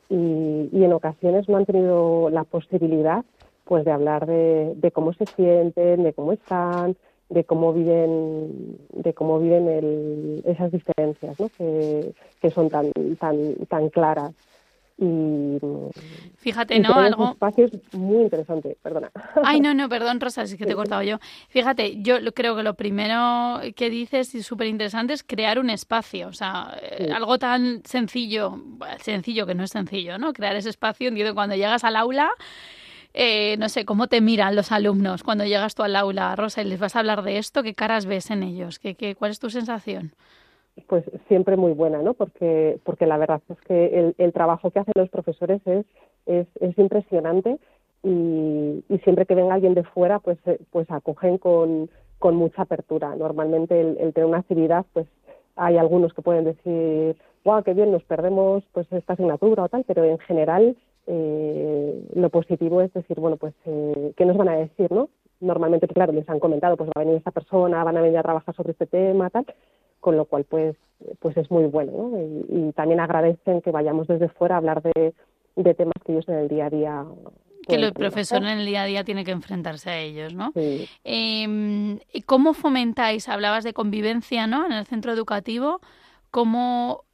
[0.09, 3.25] y, y, en ocasiones no han tenido la posibilidad
[3.63, 6.95] pues de hablar de cómo se sienten, de cómo están,
[7.29, 11.49] de cómo viven de cómo viven el, esas diferencias ¿no?
[11.49, 14.33] que, que son tan tan tan claras.
[14.97, 15.57] Y
[16.37, 19.11] fíjate no algo espacios muy interesante perdona.
[19.43, 21.17] Ay no no perdón Rosa es que te he cortado yo.
[21.49, 26.29] Fíjate yo creo que lo primero que dices y súper interesante es crear un espacio
[26.29, 28.57] o sea eh, algo tan sencillo
[29.01, 32.31] sencillo que no es sencillo no crear ese espacio entiendo cuando llegas al aula
[33.17, 36.65] eh, no sé, cómo te miran los alumnos cuando llegas tú al aula, Rosa, y
[36.65, 38.77] les vas a hablar de esto, ¿qué caras ves en ellos?
[38.77, 40.11] ¿Qué, qué, cuál es tu sensación?
[40.87, 42.13] Pues siempre muy buena, ¿no?
[42.13, 45.85] Porque, porque la verdad es que el, trabajo que hacen los profesores es,
[46.25, 47.57] es, impresionante
[48.03, 53.15] y, siempre que venga alguien de fuera, pues, eh, pues acogen con, con mucha apertura.
[53.15, 55.07] Normalmente el, el una actividad, pues
[55.55, 59.85] hay algunos que pueden decir, wow, qué bien, nos perdemos pues esta asignatura o tal,
[59.87, 60.75] pero en general
[61.07, 65.09] eh, lo positivo es decir, bueno, pues, eh, ¿qué nos van a decir, no?
[65.39, 68.23] Normalmente, claro, les han comentado, pues va a venir esta persona, van a venir a
[68.23, 69.45] trabajar sobre este tema, tal,
[69.99, 70.75] con lo cual, pues,
[71.19, 72.19] pues es muy bueno, ¿no?
[72.21, 75.13] Y, también agradecen que vayamos desde fuera a hablar de,
[75.55, 77.05] de temas que ellos en el día a día
[77.67, 80.53] que el profesor en el día a día tiene que enfrentarse a ellos, ¿no?
[80.55, 83.27] Eh, ¿Cómo fomentáis?
[83.27, 84.67] Hablabas de convivencia, ¿no?
[84.67, 85.81] En el centro educativo,
[86.29, 87.05] ¿cómo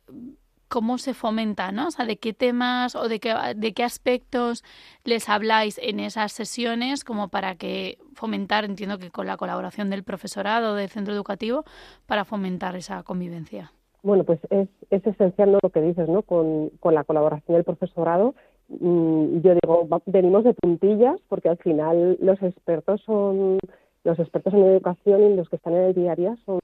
[0.71, 1.87] cómo se fomenta, ¿no?
[1.87, 4.63] O sea, de qué temas o de qué, de qué aspectos
[5.03, 10.03] les habláis en esas sesiones como para que fomentar, entiendo que con la colaboración del
[10.03, 11.65] profesorado, del centro educativo,
[12.07, 13.73] para fomentar esa convivencia.
[14.01, 16.21] Bueno, pues es, es esencial lo que dices, ¿no?
[16.21, 18.33] Con, con la colaboración del profesorado.
[18.69, 23.59] Mm, yo digo, venimos de puntillas porque al final los expertos son
[24.05, 26.59] los expertos en educación y los que están en el día a día son,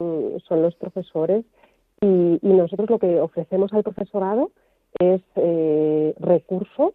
[0.48, 1.44] son los profesores
[2.00, 4.50] y, nosotros lo que ofrecemos al profesorado
[4.98, 6.94] es eh, recursos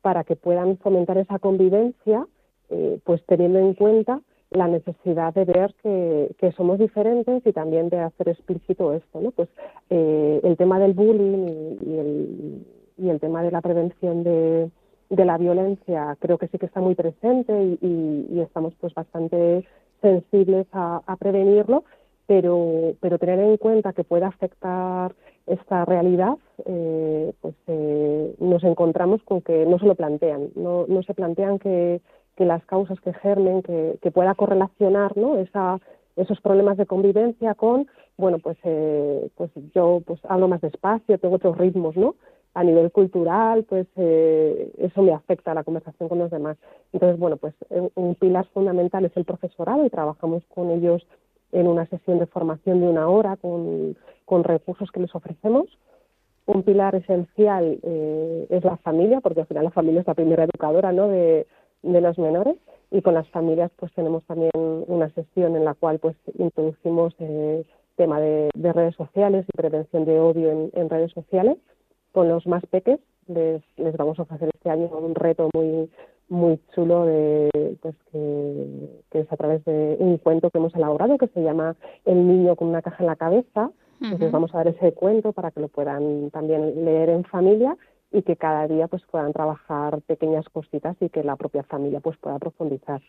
[0.00, 2.26] para que puedan fomentar esa convivencia,
[2.70, 7.88] eh, pues teniendo en cuenta la necesidad de ver que, que, somos diferentes y también
[7.88, 9.30] de hacer explícito esto, ¿no?
[9.30, 9.48] Pues
[9.90, 12.66] eh, el tema del bullying y, el,
[12.98, 14.70] y, el, tema de la prevención de,
[15.08, 19.64] la violencia creo que sí que está muy presente y, y estamos pues bastante
[20.02, 21.84] sensibles a, prevenirlo,
[22.26, 25.14] pero, pero tener en cuenta que puede afectar
[25.46, 31.02] esta realidad, eh, pues eh, nos encontramos con que no se lo plantean, no, no
[31.02, 32.00] se plantean que
[32.36, 35.36] que las causas que germen, que, que pueda correlacionar ¿no?
[35.36, 35.78] Esa,
[36.16, 41.36] esos problemas de convivencia con, bueno, pues, eh, pues yo pues hablo más despacio, tengo
[41.36, 42.14] otros ritmos, ¿no?
[42.54, 46.58] A nivel cultural, pues eh, eso me afecta a la conversación con los demás.
[46.92, 47.54] Entonces, bueno, pues
[47.94, 51.06] un pilar fundamental es el profesorado y trabajamos con ellos
[51.52, 55.66] en una sesión de formación de una hora con, con recursos que les ofrecemos.
[56.46, 60.44] Un pilar esencial eh, es la familia, porque al final la familia es la primera
[60.44, 61.08] educadora ¿no?
[61.08, 61.46] de,
[61.82, 62.56] de los menores
[62.90, 67.64] y con las familias pues tenemos también una sesión en la cual pues introducimos eh,
[67.96, 71.56] tema de, redes sociales y prevención de odio en, redes sociales
[72.12, 75.90] con los más peques les, les vamos a ofrecer este año un reto muy
[76.32, 81.18] muy chulo de pues que, que, es a través de un cuento que hemos elaborado
[81.18, 83.70] que se llama El niño con una caja en la cabeza
[84.02, 87.76] entonces vamos a dar ese cuento para que lo puedan también leer en familia
[88.10, 92.16] y que cada día pues puedan trabajar pequeñas cositas y que la propia familia pues
[92.18, 93.00] pueda profundizar.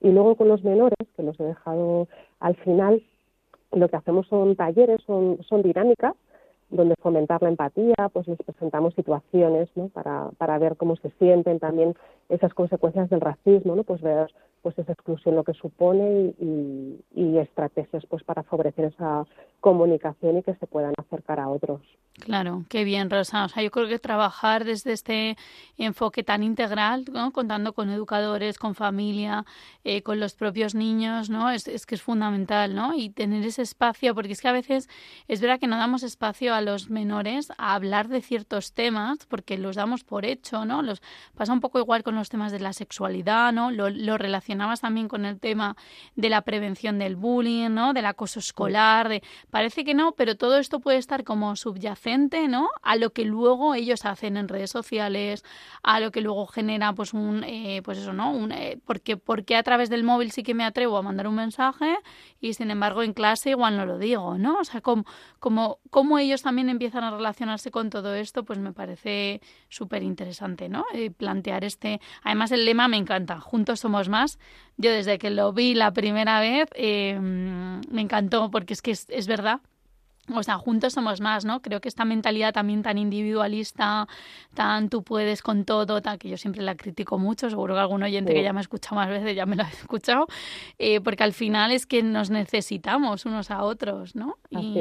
[0.00, 2.06] Y luego con los menores, que los he dejado
[2.38, 3.02] al final,
[3.72, 6.14] lo que hacemos son talleres, son, son dinámicas,
[6.68, 9.88] donde fomentar la empatía, pues les presentamos situaciones, ¿no?
[9.88, 11.94] Para, para ver cómo se sienten también
[12.28, 13.84] esas consecuencias del racismo, ¿no?
[13.84, 14.32] Pues ver
[14.66, 19.24] pues esa exclusión lo que supone y, y, estrategias pues para favorecer esa
[19.60, 21.82] comunicación y que se puedan acercar a otros.
[22.14, 23.44] Claro, qué bien, Rosa.
[23.44, 25.36] O sea, yo creo que trabajar desde este
[25.78, 27.30] enfoque tan integral, ¿no?
[27.30, 29.44] contando con educadores, con familia,
[29.84, 31.48] eh, con los propios niños, ¿no?
[31.50, 32.92] Es, es, que es fundamental, ¿no?
[32.92, 34.88] Y tener ese espacio, porque es que a veces
[35.28, 39.58] es verdad que no damos espacio a los menores a hablar de ciertos temas, porque
[39.58, 40.82] los damos por hecho, ¿no?
[40.82, 41.02] Los
[41.36, 43.70] pasa un poco igual con los temas de la sexualidad, ¿no?
[43.70, 45.76] Lo, relacionabas también con el tema
[46.14, 47.92] de la prevención del bullying, ¿no?
[47.92, 52.16] Del acoso escolar, parece que no, pero todo esto puede estar como subyacente
[52.48, 52.68] ¿no?
[52.82, 55.44] A lo que luego ellos hacen en redes sociales,
[55.82, 58.30] a lo que luego genera, pues, un, eh, pues eso, ¿no?
[58.30, 61.34] Un, eh, porque, porque a través del móvil sí que me atrevo a mandar un
[61.34, 61.96] mensaje
[62.40, 64.58] y, sin embargo, en clase igual no lo digo, ¿no?
[64.58, 65.04] O sea, como,
[65.38, 70.68] como, como ellos también empiezan a relacionarse con todo esto, pues me parece súper interesante,
[70.68, 70.84] ¿no?
[70.94, 72.00] Eh, plantear este...
[72.22, 74.38] Además, el lema me encanta, juntos somos más.
[74.76, 79.60] Yo desde que lo vi la primera vez me encantó porque es que es verdad
[80.34, 81.60] o sea, juntos somos más, ¿no?
[81.60, 84.08] Creo que esta mentalidad también tan individualista,
[84.54, 88.02] tan tú puedes con todo, tan, que yo siempre la critico mucho, seguro que algún
[88.02, 90.26] oyente que ya me ha escuchado más veces ya me lo ha escuchado,
[90.78, 94.38] eh, porque al final es que nos necesitamos unos a otros, ¿no?
[94.50, 94.76] Y,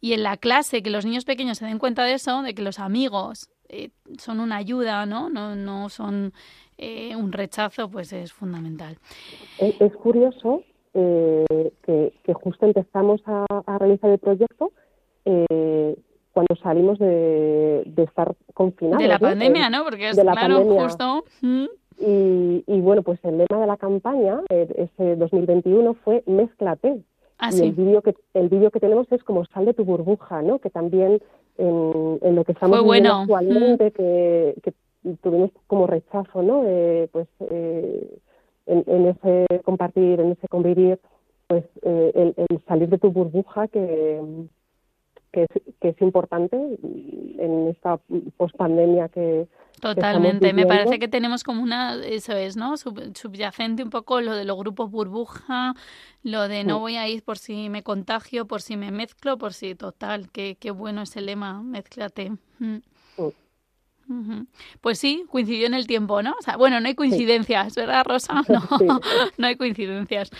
[0.00, 2.62] y, en la clase, que los niños pequeños se den cuenta de eso, de que
[2.62, 5.28] los amigos eh, son una ayuda, ¿no?
[5.28, 6.32] No, no son
[6.76, 8.98] eh, un rechazo, pues es fundamental.
[9.58, 10.62] es curioso
[10.94, 13.46] eh, que, justo empezamos a,
[13.78, 14.72] realizar el proyecto
[15.24, 15.96] eh,
[16.32, 19.02] cuando salimos de, estar confinados.
[19.02, 19.84] De la pandemia, ¿no?
[19.84, 20.82] Porque es de la pandemia.
[20.82, 21.24] justo.
[22.00, 27.02] Y, bueno, pues el lema de la campaña, eh, ese 2021, fue Mézclate.
[27.40, 30.42] Ah, y el vídeo que el vídeo que tenemos es como sal de tu burbuja,
[30.42, 30.58] ¿no?
[30.58, 31.20] Que también
[31.56, 34.72] en, lo que estamos viviendo actualmente, que, que,
[35.22, 36.62] tuvimos como rechazo, ¿no?
[37.12, 38.18] pues eh,
[38.68, 41.00] en, ese compartir, en ese convivir,
[41.46, 44.20] pues eh, el, salir de tu burbuja que,
[45.32, 45.46] que,
[45.80, 47.98] es, importante en esta
[48.36, 49.48] pospandemia que,
[49.80, 52.76] Totalmente, me parece que tenemos como una, eso es, ¿no?
[52.76, 55.74] subyacente un poco lo de los grupos burbuja,
[56.24, 59.52] lo de no voy a ir por si me contagio, por si me mezclo, por
[59.52, 62.32] si total, qué, qué bueno ese lema, mezclate.
[62.58, 62.78] Mm.
[64.80, 66.34] Pues sí, coincidió en el tiempo, ¿no?
[66.38, 68.42] O sea, bueno, no hay coincidencias, ¿verdad, Rosa?
[68.80, 69.00] No,
[69.36, 70.30] no hay coincidencias.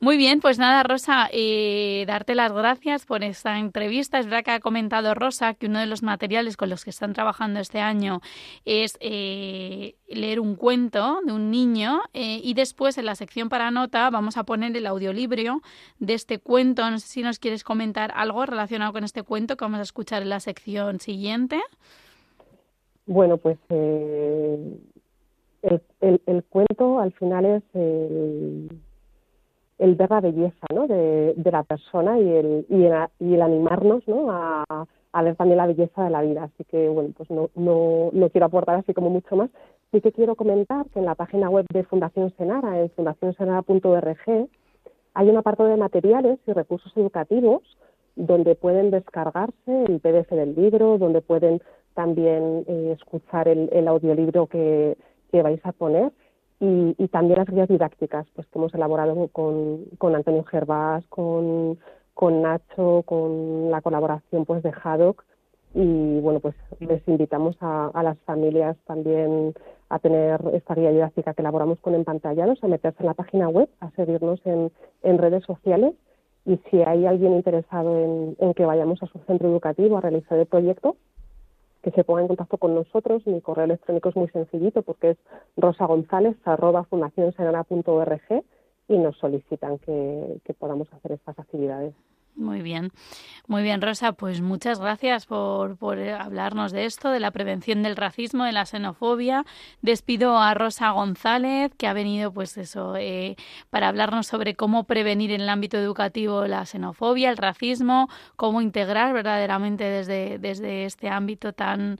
[0.00, 4.18] Muy bien, pues nada, Rosa, eh, darte las gracias por esta entrevista.
[4.18, 7.12] Es verdad que ha comentado Rosa que uno de los materiales con los que están
[7.12, 8.20] trabajando este año
[8.64, 13.70] es eh, leer un cuento de un niño eh, y después en la sección para
[13.70, 15.60] nota vamos a poner el audiolibro
[15.98, 16.88] de este cuento.
[16.90, 20.22] No sé si nos quieres comentar algo relacionado con este cuento que vamos a escuchar
[20.22, 21.60] en la sección siguiente.
[23.08, 24.78] Bueno, pues eh,
[25.62, 28.68] el, cuento al final es el,
[29.94, 30.86] ver la belleza ¿no?
[30.86, 34.30] de, la persona y el, y el, animarnos ¿no?
[34.30, 34.86] a,
[35.22, 36.44] ver también la belleza de la vida.
[36.44, 39.48] Así que, bueno, pues no, no, no quiero aportar así como mucho más.
[39.90, 44.48] Sí que quiero comentar que en la página web de Fundación Senara, en fundacionsenara.org,
[45.14, 47.62] Hay un apartado de materiales y recursos educativos
[48.16, 51.62] donde pueden descargarse el PDF del libro, donde pueden
[51.98, 54.96] también eh, escuchar el, audiolibro que,
[55.32, 56.12] vais a poner.
[56.60, 61.76] Y, también las guías didácticas pues, que hemos elaborado con, con Antonio Gervás, con,
[62.14, 65.24] con Nacho, con la colaboración pues, de Haddock.
[65.74, 69.54] Y bueno, pues les invitamos a, las familias también
[69.88, 73.68] a tener esta guía didáctica que elaboramos con empantallados, a meterse en la página web,
[73.80, 74.70] a seguirnos en,
[75.02, 75.94] en redes sociales.
[76.46, 80.38] Y si hay alguien interesado en, en, que vayamos a su centro educativo a realizar
[80.38, 80.96] el proyecto,
[81.82, 83.26] que se ponga en contacto con nosotros.
[83.26, 85.18] Mi correo electrónico es muy sencillito porque es
[85.56, 88.44] rosagonzález.fundacionsenara.org
[88.88, 91.94] y nos solicitan que podamos hacer estas actividades.
[92.38, 92.92] Muy bien,
[93.48, 94.12] muy bien, Rosa.
[94.12, 98.64] Pues muchas gracias por, por, hablarnos de esto, de la prevención del racismo, de la
[98.64, 99.44] xenofobia.
[99.82, 103.34] Despido a Rosa González, que ha venido, pues eso, eh,
[103.70, 109.12] para hablarnos sobre cómo prevenir en el ámbito educativo la xenofobia, el racismo, cómo integrar
[109.12, 111.98] verdaderamente desde, desde este ámbito tan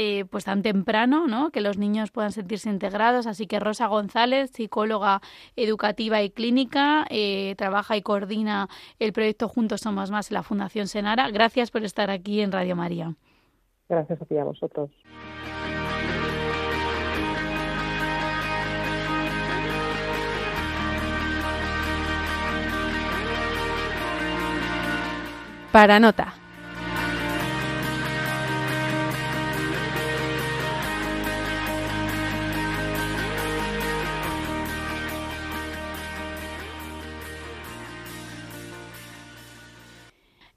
[0.00, 1.50] eh, pues tan temprano, ¿no?
[1.50, 3.26] Que los niños puedan sentirse integrados.
[3.26, 5.20] Así que Rosa González, psicóloga
[5.56, 8.68] educativa y clínica, eh, trabaja y coordina
[9.00, 11.28] el proyecto Juntos Somos Más en la Fundación Senara.
[11.32, 13.16] Gracias por estar aquí en Radio María.
[13.88, 14.88] Gracias a ti a vosotros.
[25.72, 26.34] Para nota.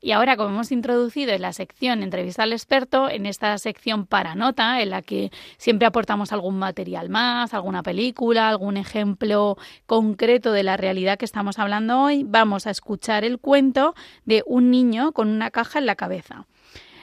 [0.04, 4.34] Y ahora, como hemos introducido en la sección Entrevista al experto, en esta sección para
[4.34, 10.64] nota, en la que siempre aportamos algún material más, alguna película, algún ejemplo concreto de
[10.64, 13.94] la realidad que estamos hablando hoy, vamos a escuchar el cuento
[14.26, 16.48] de un niño con una caja en la cabeza.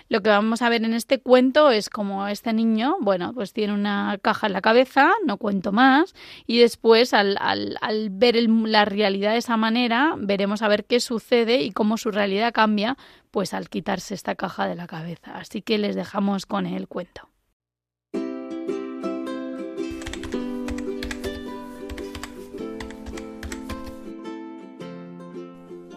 [0.08, 3.74] Lo que vamos a ver en este cuento es como este niño, bueno, pues tiene
[3.74, 6.14] una caja en la cabeza, no cuento más,
[6.46, 11.60] y después al, al, ver la realidad de esa manera, veremos a ver qué sucede
[11.60, 12.96] y cómo su realidad cambia,
[13.30, 15.36] pues al quitarse esta caja de la cabeza.
[15.36, 17.28] Así que les dejamos con el cuento.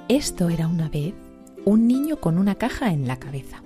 [0.09, 1.13] Esto era una vez
[1.63, 3.63] un niño con una caja en la cabeza.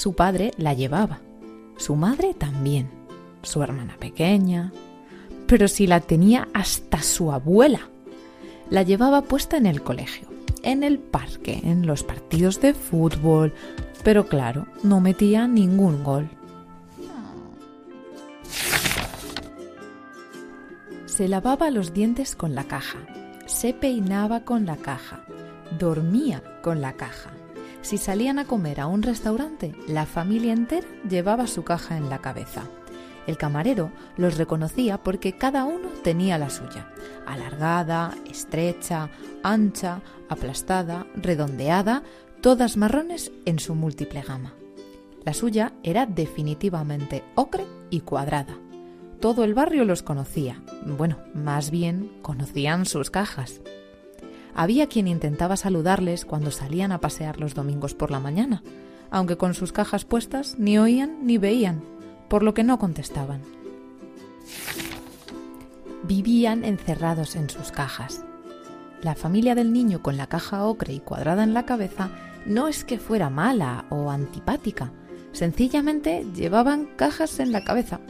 [0.00, 1.18] Su padre la llevaba,
[1.76, 2.88] su madre también,
[3.42, 4.72] su hermana pequeña,
[5.46, 7.80] pero si la tenía hasta su abuela.
[8.70, 10.26] La llevaba puesta en el colegio,
[10.62, 13.52] en el parque, en los partidos de fútbol,
[14.02, 16.30] pero claro, no metía ningún gol.
[21.04, 23.00] Se lavaba los dientes con la caja,
[23.44, 25.26] se peinaba con la caja,
[25.78, 27.32] dormía con la caja.
[27.82, 32.18] Si salían a comer a un restaurante, la familia entera llevaba su caja en la
[32.18, 32.64] cabeza.
[33.26, 36.90] El camarero los reconocía porque cada uno tenía la suya,
[37.26, 39.10] alargada, estrecha,
[39.42, 42.02] ancha, aplastada, redondeada,
[42.40, 44.54] todas marrones en su múltiple gama.
[45.24, 48.58] La suya era definitivamente ocre y cuadrada.
[49.20, 53.60] Todo el barrio los conocía, bueno, más bien conocían sus cajas.
[54.54, 58.62] Había quien intentaba saludarles cuando salían a pasear los domingos por la mañana,
[59.10, 61.82] aunque con sus cajas puestas ni oían ni veían,
[62.28, 63.42] por lo que no contestaban.
[66.02, 68.24] Vivían encerrados en sus cajas.
[69.02, 72.10] La familia del niño con la caja ocre y cuadrada en la cabeza
[72.46, 74.92] no es que fuera mala o antipática,
[75.32, 78.00] sencillamente llevaban cajas en la cabeza.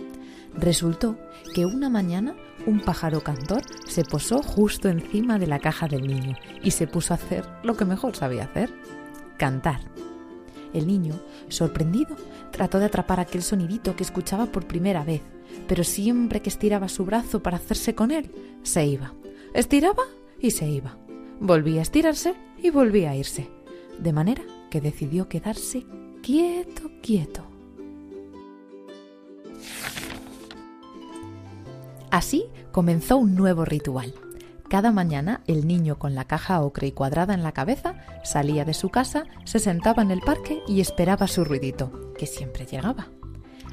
[0.54, 1.16] Resultó
[1.54, 2.34] que una mañana
[2.66, 7.14] un pájaro cantor se posó justo encima de la caja del niño y se puso
[7.14, 8.70] a hacer lo que mejor sabía hacer,
[9.36, 9.80] cantar.
[10.72, 12.16] El niño, sorprendido,
[12.52, 15.22] trató de atrapar aquel sonidito que escuchaba por primera vez,
[15.66, 18.30] pero siempre que estiraba su brazo para hacerse con él,
[18.62, 19.12] se iba.
[19.52, 20.04] Estiraba
[20.38, 20.96] y se iba.
[21.40, 23.48] Volvía a estirarse y volvía a irse.
[23.98, 25.84] De manera que decidió quedarse
[26.22, 27.44] quieto, quieto.
[32.10, 34.12] Así comenzó un nuevo ritual.
[34.68, 38.74] Cada mañana el niño con la caja ocre y cuadrada en la cabeza salía de
[38.74, 43.08] su casa, se sentaba en el parque y esperaba su ruidito, que siempre llegaba.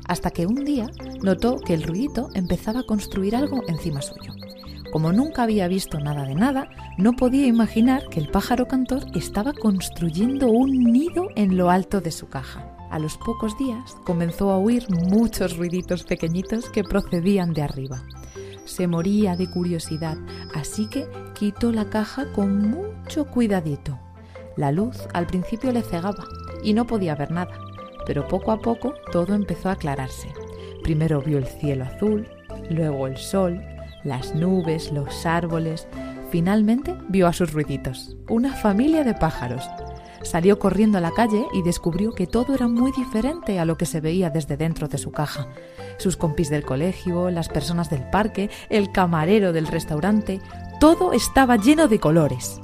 [0.08, 0.88] Hasta que un día
[1.22, 4.34] notó que el ruidito empezaba a construir algo encima suyo.
[4.92, 9.54] Como nunca había visto nada de nada, no podía imaginar que el pájaro cantor estaba
[9.54, 12.74] construyendo un nido en lo alto de su caja.
[12.90, 18.02] A los pocos días comenzó a oír muchos ruiditos pequeñitos que procedían de arriba.
[18.68, 20.18] Se moría de curiosidad,
[20.54, 23.98] así que quitó la caja con mucho cuidadito.
[24.56, 26.26] La luz al principio le cegaba
[26.64, 27.58] y no podía ver nada,
[28.06, 30.30] pero poco a poco todo empezó a aclararse.
[30.84, 32.28] Primero vio el cielo azul,
[32.70, 33.62] luego el sol,
[34.04, 35.88] las nubes, los árboles.
[36.32, 39.64] Finalmente vio a sus ruiditos, una familia de pájaros.
[40.28, 43.86] Salió corriendo a la calle y descubrió que todo era muy diferente a lo que
[43.86, 45.48] se veía desde dentro de su caja.
[46.00, 50.42] Sus compis del colegio, las personas del parque, el camarero del restaurante,
[50.82, 52.60] todo estaba lleno de colores.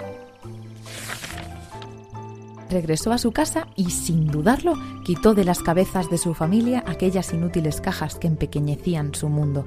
[2.70, 4.74] Regresó a su casa y, sin dudarlo,
[5.05, 9.66] quitó de las cabezas de su familia aquellas inútiles cajas que empequeñecían su mundo.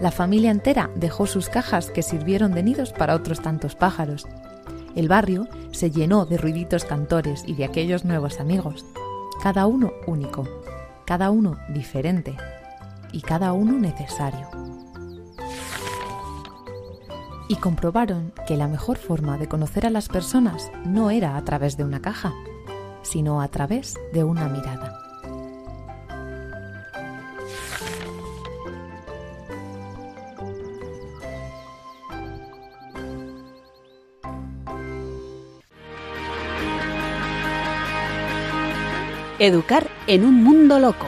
[0.00, 4.26] La familia entera dejó sus cajas que sirvieron de nidos para otros tantos pájaros.
[4.94, 8.84] El barrio se llenó de ruiditos cantores y de aquellos nuevos amigos,
[9.42, 10.48] cada uno único,
[11.06, 12.36] cada uno diferente
[13.12, 14.48] y cada uno necesario.
[17.48, 21.76] Y comprobaron que la mejor forma de conocer a las personas no era a través
[21.76, 22.32] de una caja,
[23.02, 24.99] sino a través de una mirada.
[39.42, 41.06] Educar en un mundo loco.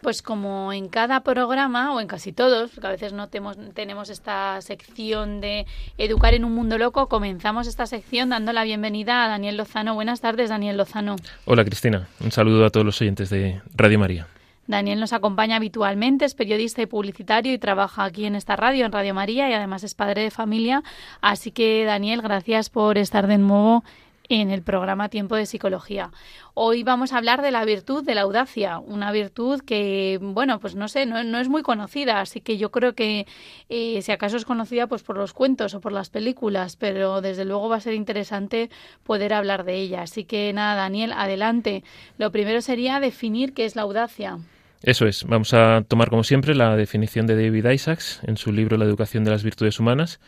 [0.00, 4.10] Pues como en cada programa, o en casi todos, porque a veces no tenemos, tenemos
[4.10, 5.66] esta sección de
[5.98, 9.94] Educar en un Mundo Loco, comenzamos esta sección dando la bienvenida a Daniel Lozano.
[9.94, 11.14] Buenas tardes, Daniel Lozano.
[11.44, 12.08] Hola, Cristina.
[12.18, 14.26] Un saludo a todos los oyentes de Radio María.
[14.70, 18.92] Daniel nos acompaña habitualmente, es periodista y publicitario y trabaja aquí en esta radio, en
[18.92, 20.84] Radio María, y además es padre de familia.
[21.20, 23.82] Así que, Daniel, gracias por estar de nuevo
[24.28, 26.12] en el programa Tiempo de Psicología.
[26.54, 30.76] Hoy vamos a hablar de la virtud de la audacia, una virtud que, bueno, pues
[30.76, 33.26] no sé, no, es muy conocida, así que yo creo que
[33.68, 37.44] eh, si acaso es conocida pues por los cuentos o por las películas, pero desde
[37.44, 38.70] luego va a ser interesante
[39.02, 40.02] poder hablar de ella.
[40.02, 41.82] Así que nada, Daniel, adelante.
[42.18, 44.38] Lo primero sería definir qué es la audacia.
[44.82, 48.78] Eso es, vamos a tomar como siempre la definición de David Isaacs en su libro
[48.78, 50.20] La educación de las virtudes humanas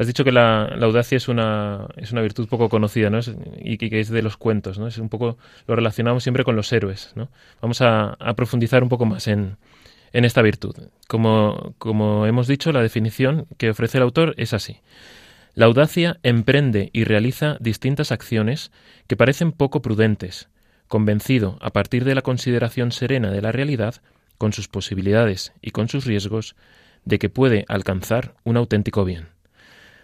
[0.00, 3.20] Has dicho que la, audacia es una, es una virtud poco conocida, ¿no?
[3.58, 4.86] y que, es de los cuentos, ¿no?
[4.86, 5.36] Es un poco,
[5.66, 7.28] lo relacionamos siempre con los héroes, ¿no?
[7.60, 9.56] Vamos a, profundizar un poco más en,
[10.14, 10.74] en esta virtud.
[11.06, 14.78] Como, como hemos dicho, la definición que ofrece el autor es así.
[15.54, 18.70] La audacia emprende y realiza distintas acciones
[19.06, 20.48] que parecen poco prudentes,
[20.90, 24.02] convencido, a partir de la consideración serena de la realidad,
[24.36, 26.56] con sus posibilidades y con sus riesgos,
[27.04, 29.28] de que puede alcanzar un auténtico bien.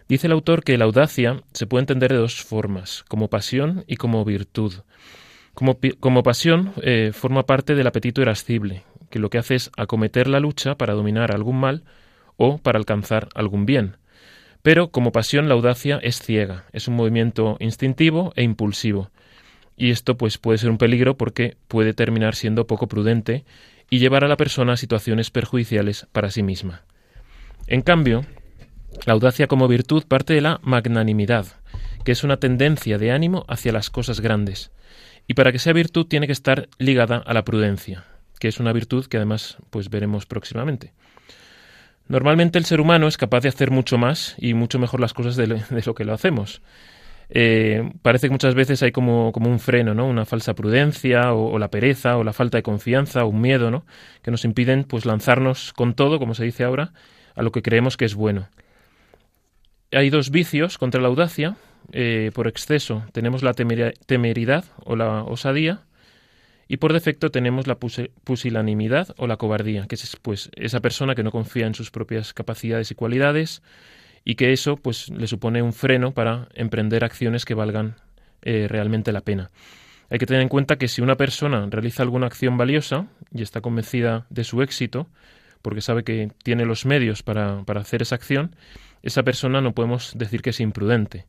[0.08, 3.96] Dice el autor que la audacia se puede entender de dos formas, como pasión y
[3.96, 4.74] como virtud.
[5.54, 10.28] Como, como pasión eh, forma parte del apetito irascible, que lo que hace es acometer
[10.28, 11.82] la lucha para dominar algún mal
[12.36, 13.96] o para alcanzar algún bien.
[14.62, 19.10] Pero como pasión la audacia es ciega, es un movimiento instintivo e impulsivo.
[19.76, 23.44] Y esto pues puede ser un peligro porque puede terminar siendo poco prudente
[23.90, 26.82] y llevar a la persona a situaciones perjudiciales para sí misma.
[27.66, 28.24] En cambio,
[29.04, 31.46] la audacia como virtud parte de la magnanimidad,
[32.04, 34.70] que es una tendencia de ánimo hacia las cosas grandes.
[35.28, 38.04] Y para que sea virtud tiene que estar ligada a la prudencia,
[38.38, 40.92] que es una virtud que además pues veremos próximamente.
[42.08, 45.34] Normalmente el ser humano es capaz de hacer mucho más y mucho mejor las cosas
[45.36, 46.62] de lo, que lo hacemos.
[47.28, 50.06] Eh, parece que muchas veces hay como, como, un freno, ¿no?
[50.06, 53.84] Una falsa prudencia o, la pereza o la falta de confianza o un miedo, ¿no?
[54.22, 56.92] Que nos impiden pues lanzarnos con todo, como se dice ahora,
[57.34, 58.48] a lo que creemos que es bueno
[59.92, 61.56] hay dos vicios contra la audacia.
[61.92, 65.82] Eh, por exceso tenemos la temeridad o la osadía
[66.66, 71.22] y por defecto tenemos la pusilanimidad o la cobardía, que es pues esa persona que
[71.22, 73.62] no confía en sus propias capacidades y cualidades
[74.28, 77.94] y que eso pues le supone un freno para emprender acciones que valgan
[78.42, 79.50] eh, realmente la pena.
[80.10, 83.60] Hay que tener en cuenta que si una persona realiza alguna acción valiosa y está
[83.60, 85.06] convencida de su éxito,
[85.62, 88.56] porque sabe que tiene los medios para, para hacer esa acción,
[89.02, 91.26] esa persona no podemos decir que es imprudente.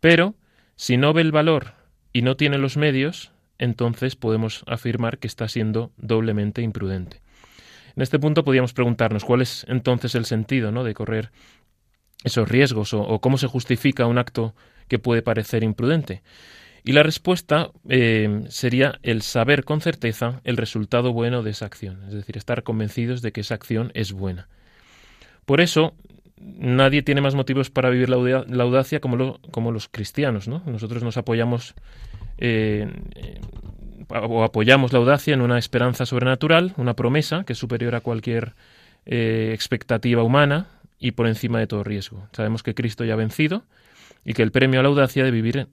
[0.00, 0.34] Pero
[0.76, 1.72] si no ve el valor
[2.12, 7.22] y no tiene los medios, entonces podemos afirmar que está siendo doblemente imprudente.
[7.96, 10.84] En este punto podríamos preguntarnos cuál es entonces el sentido ¿no?
[10.84, 11.30] de correr
[12.24, 14.54] esos riesgos o, cómo se justifica un acto
[14.88, 16.22] que puede parecer imprudente.
[16.82, 22.02] Y la respuesta eh, sería el saber con certeza el resultado bueno de esa acción,
[22.08, 24.48] es decir, estar convencidos de que esa acción es buena.
[25.46, 25.94] Por eso,
[26.36, 30.48] nadie tiene más motivos para vivir la, audacia como, como los cristianos.
[30.48, 30.62] ¿no?
[30.66, 31.74] Nosotros nos apoyamos
[32.36, 32.86] eh,
[34.08, 38.54] o apoyamos la audacia en una esperanza sobrenatural, una promesa que es superior a cualquier
[39.06, 40.66] eh, expectativa humana
[40.98, 42.28] y por encima de todo riesgo.
[42.32, 43.64] Sabemos que Cristo ya ha vencido
[44.24, 45.68] y que el premio a la audacia de vivir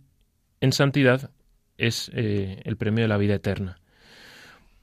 [0.60, 1.32] en santidad
[1.78, 3.78] es eh, el premio de la vida eterna.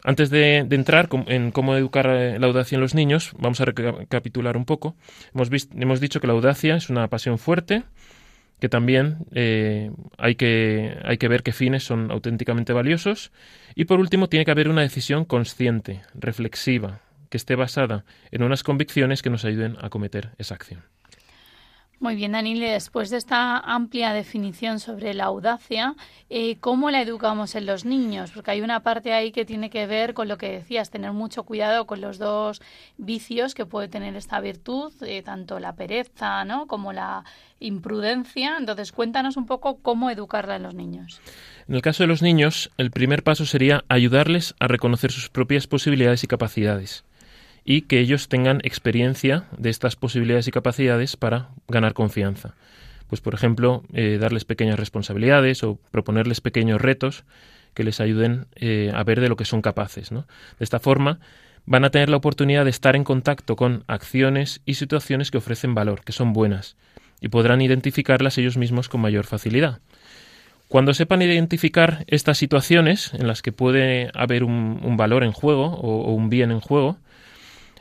[0.05, 4.65] Antes de, entrar en cómo educar la audacia en los niños, vamos a recapitular un
[4.65, 4.97] poco.
[5.35, 7.83] Hemos, hemos dicho que la audacia es una pasión fuerte,
[8.61, 13.33] que también eh, hay, que, hay que ver qué fines son auténticamente valiosos.
[13.75, 18.63] Y por último, tiene que haber una decisión consciente, reflexiva, que esté basada en unas
[18.63, 20.83] convicciones que nos ayuden a cometer esa acción.
[22.01, 25.97] Muy bien, Daniel, después de esta amplia definición sobre la audacia,
[26.31, 28.31] eh, ¿cómo la educamos en los niños?
[28.31, 31.43] Porque hay una parte ahí que tiene que ver con lo que decías, tener mucho
[31.43, 32.63] cuidado con los dos
[32.99, 36.69] vicios que puede tener esta virtud, eh, tanto la pereza ¿no?
[36.69, 37.25] como la
[37.59, 38.59] imprudencia.
[38.61, 41.21] Entonces, cuéntanos un poco cómo educarla en los niños.
[41.67, 45.67] En el caso de los niños, el primer paso sería ayudarles a reconocer sus propias
[45.67, 47.05] posibilidades y capacidades
[47.71, 52.55] y que ellos tengan experiencia de estas posibilidades y capacidades para ganar confianza.
[53.09, 57.25] Pues, por ejemplo, eh, darles pequeñas responsabilidades o proponerles pequeños retos
[57.75, 60.09] que les ayuden eh, a ver de lo que son capaces.
[60.09, 60.25] De
[60.61, 61.21] esta forma,
[61.67, 65.75] van a tener la oportunidad de estar en contacto con acciones y situaciones que ofrecen
[65.75, 66.79] valor, que son buenas,
[67.21, 69.81] y podrán identificarlas ellos mismos con mayor facilidad.
[70.69, 76.15] Cuando sepan identificar estas situaciones en las que puede haber un, valor en juego o,
[76.15, 76.97] un bien en juego,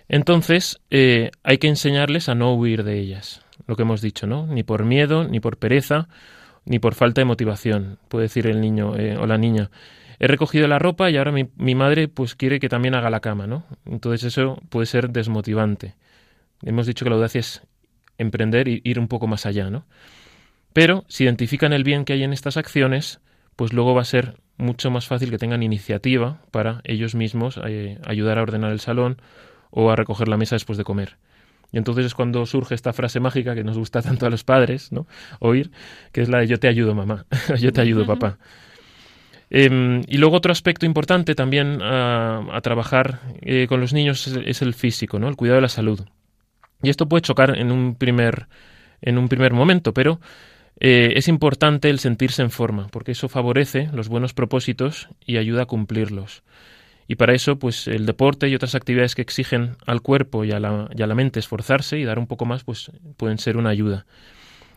[0.09, 4.47] entonces, eh, hay que enseñarles a no huir de ellas, lo que hemos dicho, ¿no?
[4.47, 6.07] Ni por miedo, ni por pereza,
[6.65, 9.69] ni por falta de motivación, puede decir el niño eh, o la niña.
[10.19, 13.47] He recogido la ropa y ahora mi, madre pues quiere que también haga la cama,
[13.47, 13.65] ¿no?
[13.85, 15.95] Entonces eso puede ser desmotivante.
[16.63, 17.61] Hemos dicho que la audacia es
[18.17, 19.85] emprender y ir un poco más allá, ¿no?
[20.73, 23.19] Pero si identifican el bien que hay en estas acciones,
[23.55, 27.99] pues luego va a ser mucho más fácil que tengan iniciativa para ellos mismos eh,
[28.05, 29.21] ayudar a ordenar el salón
[29.69, 31.17] o a recoger la mesa después de comer.
[31.71, 34.91] Y entonces es cuando surge esta frase mágica que nos gusta tanto a los padres
[34.91, 35.07] ¿no?
[35.39, 35.71] oír,
[36.11, 37.25] que es la de yo te ayudo mamá,
[37.59, 38.37] yo te ayudo papá.
[39.49, 44.73] Em, y luego otro aspecto importante también a, trabajar eh, con los niños es, el
[44.73, 45.29] físico, ¿no?
[45.29, 46.01] el cuidado de la salud.
[46.83, 48.47] Y esto puede chocar en un primer,
[49.01, 50.19] en un primer momento, pero
[50.79, 55.63] eh, es importante el sentirse en forma, porque eso favorece los buenos propósitos y ayuda
[55.63, 56.43] a cumplirlos.
[57.07, 60.59] Y para eso, pues el deporte y otras actividades que exigen al cuerpo y a
[60.59, 63.69] la, y a la mente esforzarse y dar un poco más, pues pueden ser una
[63.69, 64.05] ayuda.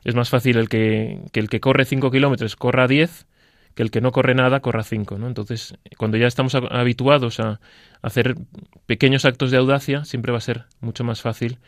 [0.04, 3.26] Es más fácil el que, el que corre 5 kilómetros corra 10
[3.74, 5.18] que el que no corre nada corra 5.
[5.18, 5.26] ¿no?
[5.26, 7.60] Entonces, cuando ya estamos habituados a
[8.02, 8.36] hacer
[8.86, 11.58] pequeños actos de audacia, siempre va a ser mucho más fácil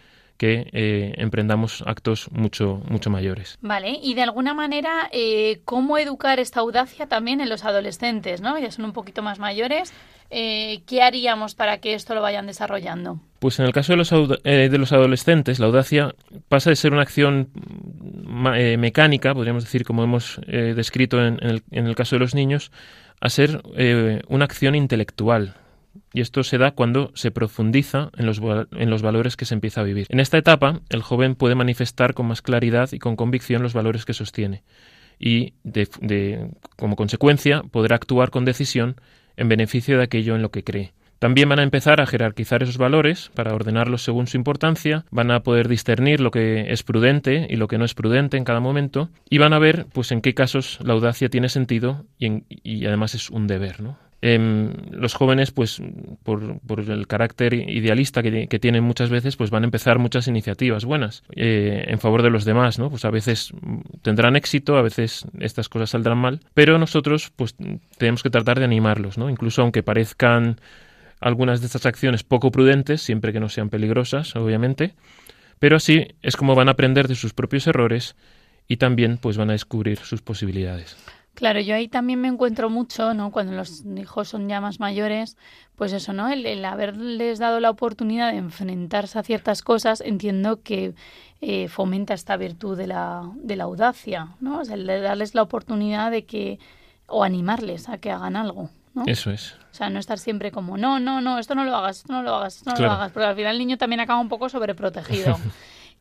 [0.42, 3.58] que eh, emprendamos actos mucho, mucho mayores.
[3.60, 8.40] Vale, y de alguna manera, eh, ¿cómo educar esta audacia también en los adolescentes?
[8.40, 8.58] ¿no?
[8.58, 9.94] Ya son un poquito más mayores.
[10.30, 13.20] Eh, ¿Qué haríamos para que esto lo vayan desarrollando?
[13.38, 16.12] Pues en el caso de los, de los adolescentes, la audacia
[16.48, 17.50] pasa de ser una acción
[18.78, 22.72] mecánica, podríamos decir, como hemos descrito en, el, en, el, caso de los niños,
[23.20, 23.62] a ser
[24.26, 25.54] una acción intelectual,
[26.12, 28.40] y esto se da cuando se profundiza en los,
[28.72, 30.06] en los, valores que se empieza a vivir.
[30.10, 34.04] En esta etapa, el joven puede manifestar con más claridad y con convicción los valores
[34.04, 34.62] que sostiene
[35.22, 35.54] y,
[36.76, 38.96] como consecuencia, podrá actuar con decisión
[39.36, 40.92] en beneficio de aquello en lo que cree.
[41.20, 45.44] También van a empezar a jerarquizar esos valores para ordenarlos según su importancia, van a
[45.44, 49.08] poder discernir lo que es prudente y lo que no es prudente en cada momento
[49.30, 53.14] y van a ver pues en qué casos la audacia tiene sentido y, y además
[53.14, 53.96] es un deber, ¿no?
[54.24, 55.82] Em, los jóvenes, pues
[56.22, 60.84] por, el carácter idealista que, que, tienen muchas veces, pues van a empezar muchas iniciativas
[60.84, 62.88] buenas eh, en favor de los demás, ¿no?
[62.88, 63.52] Pues a veces
[64.02, 67.56] tendrán éxito, a veces estas cosas saldrán mal, pero nosotros, pues
[67.98, 69.28] tenemos que tratar de animarlos, ¿no?
[69.28, 70.60] Incluso aunque parezcan
[71.18, 74.94] algunas de estas acciones poco prudentes, siempre que no sean peligrosas, obviamente,
[75.58, 78.14] pero así es como van a aprender de sus propios errores
[78.68, 80.96] y también pues van a descubrir sus posibilidades.
[81.34, 83.30] Claro, yo ahí también me encuentro mucho, ¿no?
[83.30, 85.38] Cuando los hijos son ya más mayores,
[85.76, 86.28] pues eso, ¿no?
[86.28, 90.94] El, haberles dado la oportunidad de enfrentarse a ciertas cosas, entiendo que
[91.40, 94.60] eh, fomenta esta virtud de la, de la audacia, ¿no?
[94.60, 96.58] O sea, el de darles la oportunidad de que,
[97.06, 99.04] o animarles a que hagan algo, ¿no?
[99.06, 99.54] Eso es.
[99.72, 102.22] O sea, no estar siempre como, no, no, no, esto no lo hagas, esto no
[102.22, 104.50] lo hagas, esto no lo hagas, porque al final el niño también acaba un poco
[104.50, 105.38] sobreprotegido.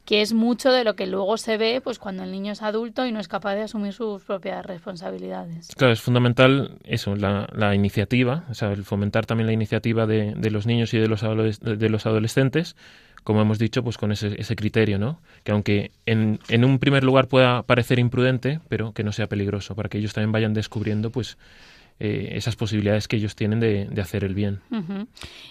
[0.05, 3.05] que es mucho de lo que luego se ve pues cuando el niño es adulto
[3.05, 5.69] y no es capaz de asumir sus propias responsabilidades.
[5.75, 10.33] Claro, es fundamental eso, la, la iniciativa, o sea, el fomentar también la iniciativa de,
[10.35, 12.75] de los niños y de los, de los adolescentes,
[13.23, 15.19] como hemos dicho, pues con ese, ese criterio, ¿no?
[15.43, 19.75] Que aunque en, en, un primer lugar pueda parecer imprudente, pero que no sea peligroso,
[19.75, 21.37] para que ellos también vayan descubriendo, pues,
[22.03, 24.59] eh, esas posibilidades que ellos tienen de, hacer el bien.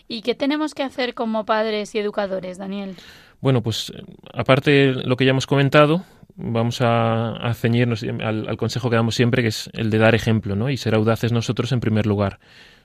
[0.08, 2.96] ¿Y qué tenemos que hacer como padres y educadores, Daniel?
[3.40, 3.92] Bueno, pues
[4.32, 6.04] aparte de lo que ya hemos comentado,
[6.36, 10.56] vamos a, ceñirnos al, al, consejo que damos siempre, que es el de dar ejemplo,
[10.56, 10.70] ¿no?
[10.70, 12.38] Y ser audaces nosotros en primer lugar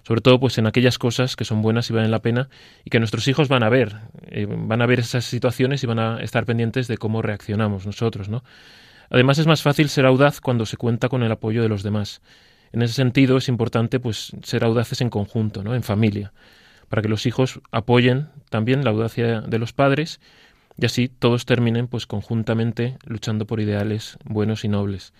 [0.05, 2.47] sobre todo pues en aquellas cosas que son buenas y valen la pena
[2.83, 3.95] y que nuestros hijos van a ver,
[4.27, 8.29] eh, van a ver esas situaciones y van a estar pendientes de cómo reaccionamos nosotros,
[8.29, 8.43] ¿no?
[9.09, 12.21] Además es más fácil ser audaz cuando se cuenta con el apoyo de los demás.
[12.71, 15.73] En ese sentido es importante pues ser audaces en conjunto, ¿no?
[15.73, 16.33] En familia,
[16.87, 20.19] para que los hijos apoyen también la audacia de los padres
[20.77, 25.13] y así todos terminen pues conjuntamente luchando por ideales buenos y nobles.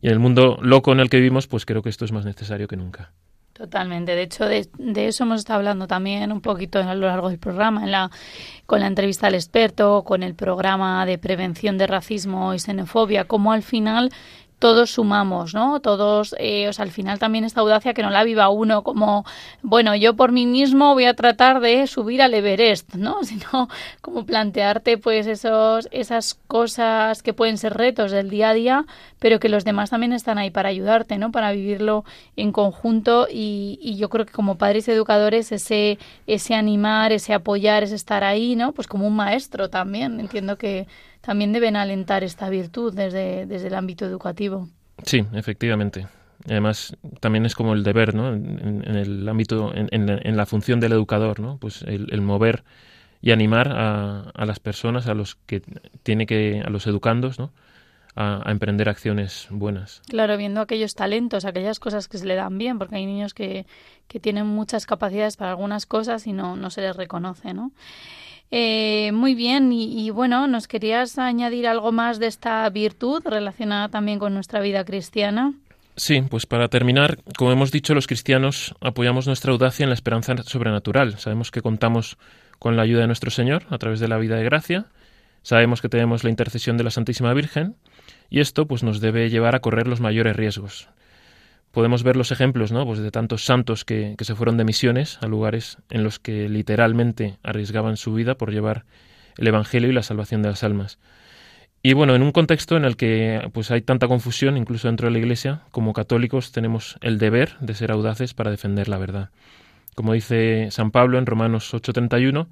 [0.00, 2.24] Y en el mundo loco en el que vivimos, pues creo que esto es más
[2.24, 3.12] necesario que nunca.
[3.52, 4.16] Totalmente.
[4.16, 4.66] De hecho, de,
[5.06, 8.10] eso hemos estado hablando también un poquito a lo largo del programa, en la,
[8.66, 13.52] con la entrevista al experto, con el programa de prevención de racismo y xenofobia, como
[13.52, 14.10] al final
[14.62, 15.80] todos sumamos, ¿no?
[15.80, 19.26] Todos, eh, o sea, al final también esta audacia que no la viva uno como,
[19.60, 23.24] bueno, yo por mí mismo voy a tratar de subir al Everest, ¿no?
[23.24, 23.68] Sino
[24.02, 28.86] como plantearte pues esos, esas cosas que pueden ser retos del día a día,
[29.18, 31.32] pero que los demás también están ahí para ayudarte, ¿no?
[31.32, 32.04] Para vivirlo
[32.36, 35.98] en conjunto y, y yo creo que como padres educadores ese,
[36.28, 38.70] ese animar, ese apoyar, ese estar ahí, ¿no?
[38.70, 40.86] Pues como un maestro también, entiendo que
[41.22, 44.68] también deben alentar esta virtud desde, desde el ámbito educativo.
[45.04, 46.06] Sí, efectivamente.
[46.46, 48.34] Además, también es como el deber, ¿no?
[48.34, 51.56] En, el ámbito, en, en, la función del educador, ¿no?
[51.58, 52.64] Pues el, mover
[53.20, 55.62] y animar a, a, las personas, a los que
[56.02, 57.52] tiene que, a los educandos, ¿no?
[58.14, 60.02] A, a, emprender acciones buenas.
[60.06, 63.64] Claro, viendo aquellos talentos, aquellas cosas que se le dan bien, porque hay niños que,
[64.06, 67.72] que tienen muchas capacidades para algunas cosas y no, no se les reconoce, ¿no?
[68.54, 74.18] Eh, muy bien, y, bueno, ¿nos querías añadir algo más de esta virtud relacionada también
[74.18, 75.54] con nuestra vida cristiana?
[75.96, 80.36] Sí, pues para terminar, como hemos dicho, los cristianos apoyamos nuestra audacia en la esperanza
[80.42, 81.18] sobrenatural.
[81.18, 82.18] Sabemos que contamos
[82.58, 84.84] con la ayuda de nuestro Señor a través de la vida de gracia,
[85.42, 87.76] sabemos que tenemos la intercesión de la Santísima Virgen,
[88.32, 90.88] y esto pues nos debe llevar a correr los mayores riesgos
[91.72, 92.86] podemos ver los ejemplos ¿no?
[92.86, 96.48] pues de tantos santos que, que, se fueron de misiones a lugares en los que
[96.48, 98.84] literalmente arriesgaban su vida por llevar
[99.38, 100.98] el Evangelio y la salvación de las almas.
[101.82, 105.12] Y bueno, en un contexto en el que pues hay tanta confusión, incluso dentro de
[105.12, 109.30] la Iglesia, como católicos tenemos el deber de ser audaces para defender la verdad.
[109.96, 112.46] Como dice San Pablo en Romanos 8:31,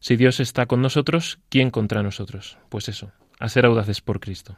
[0.00, 2.58] si Dios está con nosotros, ¿quién contra nosotros?
[2.68, 3.10] Pues eso,
[3.40, 4.56] a ser audaces por Cristo.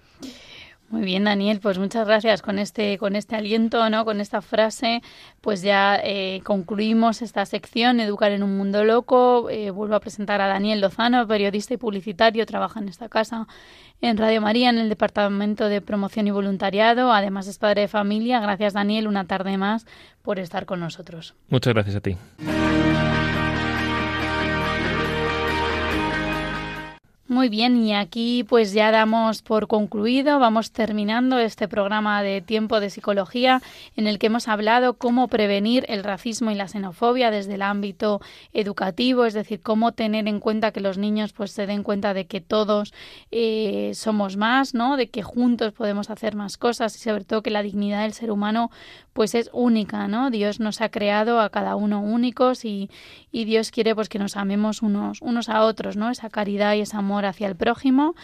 [0.91, 4.05] Muy bien, Daniel, pues muchas gracias con este, con este aliento, ¿no?
[4.05, 5.03] Con esta frase,
[5.41, 9.49] pues ya eh, concluimos esta sección, Educar en un mundo loco.
[9.51, 13.47] Eh, vuelvo a presentar a Daniel Lozano, periodista y publicitario, trabaja en esta casa
[14.01, 17.13] en Radio María, en el Departamento de Promoción y Voluntariado.
[17.13, 18.41] Además es padre de familia.
[18.41, 19.87] Gracias, Daniel, una tarde más
[20.23, 21.37] por estar con nosotros.
[21.51, 22.17] Muchas gracias a ti.
[27.31, 32.81] Muy bien, y aquí pues ya damos por concluido, vamos terminando este programa de tiempo
[32.81, 33.63] de psicología
[33.95, 38.21] en el que hemos hablado cómo prevenir el racismo y la xenofobia desde el ámbito
[38.53, 42.27] educativo, es decir, cómo tener en cuenta que los niños pues se den cuenta de
[42.27, 42.93] que todos
[43.31, 44.97] eh, somos más, ¿no?
[44.97, 48.33] De que juntos podemos hacer más cosas y sobre todo que la dignidad del ser
[48.33, 48.73] humano
[49.13, 50.31] pues es única, ¿no?
[50.31, 52.91] Dios nos ha creado a cada uno únicos y,
[53.31, 56.11] y Dios quiere pues que nos amemos unos, unos a otros, ¿no?
[56.11, 58.15] Esa caridad y ese amor hacia el prójimo.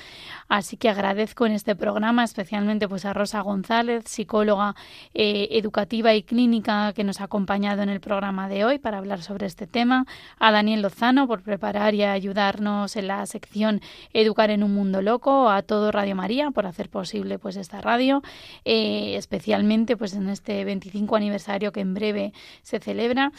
[0.48, 4.76] Así que agradezco en este programa especialmente pues a Rosa González, psicóloga
[5.12, 9.22] eh, educativa y clínica que nos ha acompañado en el programa de hoy para hablar
[9.22, 10.06] sobre este tema,
[10.38, 13.80] a Daniel Lozano por preparar y ayudarnos en la sección
[14.12, 18.22] Educar en un mundo loco, a todo Radio María por hacer posible pues esta radio,
[18.64, 22.32] eh, especialmente pues en este 25 aniversario que en breve
[22.62, 23.32] se celebra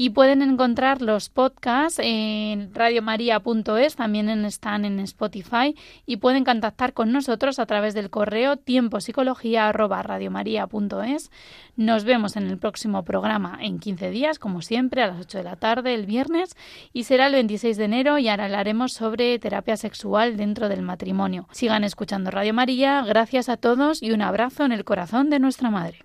[0.00, 5.74] y pueden encontrar los podcasts en radiomaria.es, también están en Spotify
[6.06, 11.32] y pueden contactar con nosotros a través del correo tiempopsicología@radiomaria.es.
[11.76, 15.44] Nos vemos en el próximo programa en 15 días, como siempre, a las 8 de
[15.44, 16.54] la tarde el viernes
[16.92, 21.48] y será el 26 de enero y hablaremos sobre terapia sexual dentro del matrimonio.
[21.50, 25.70] Sigan escuchando Radio María, gracias a todos y un abrazo en el corazón de nuestra
[25.70, 26.04] Madre.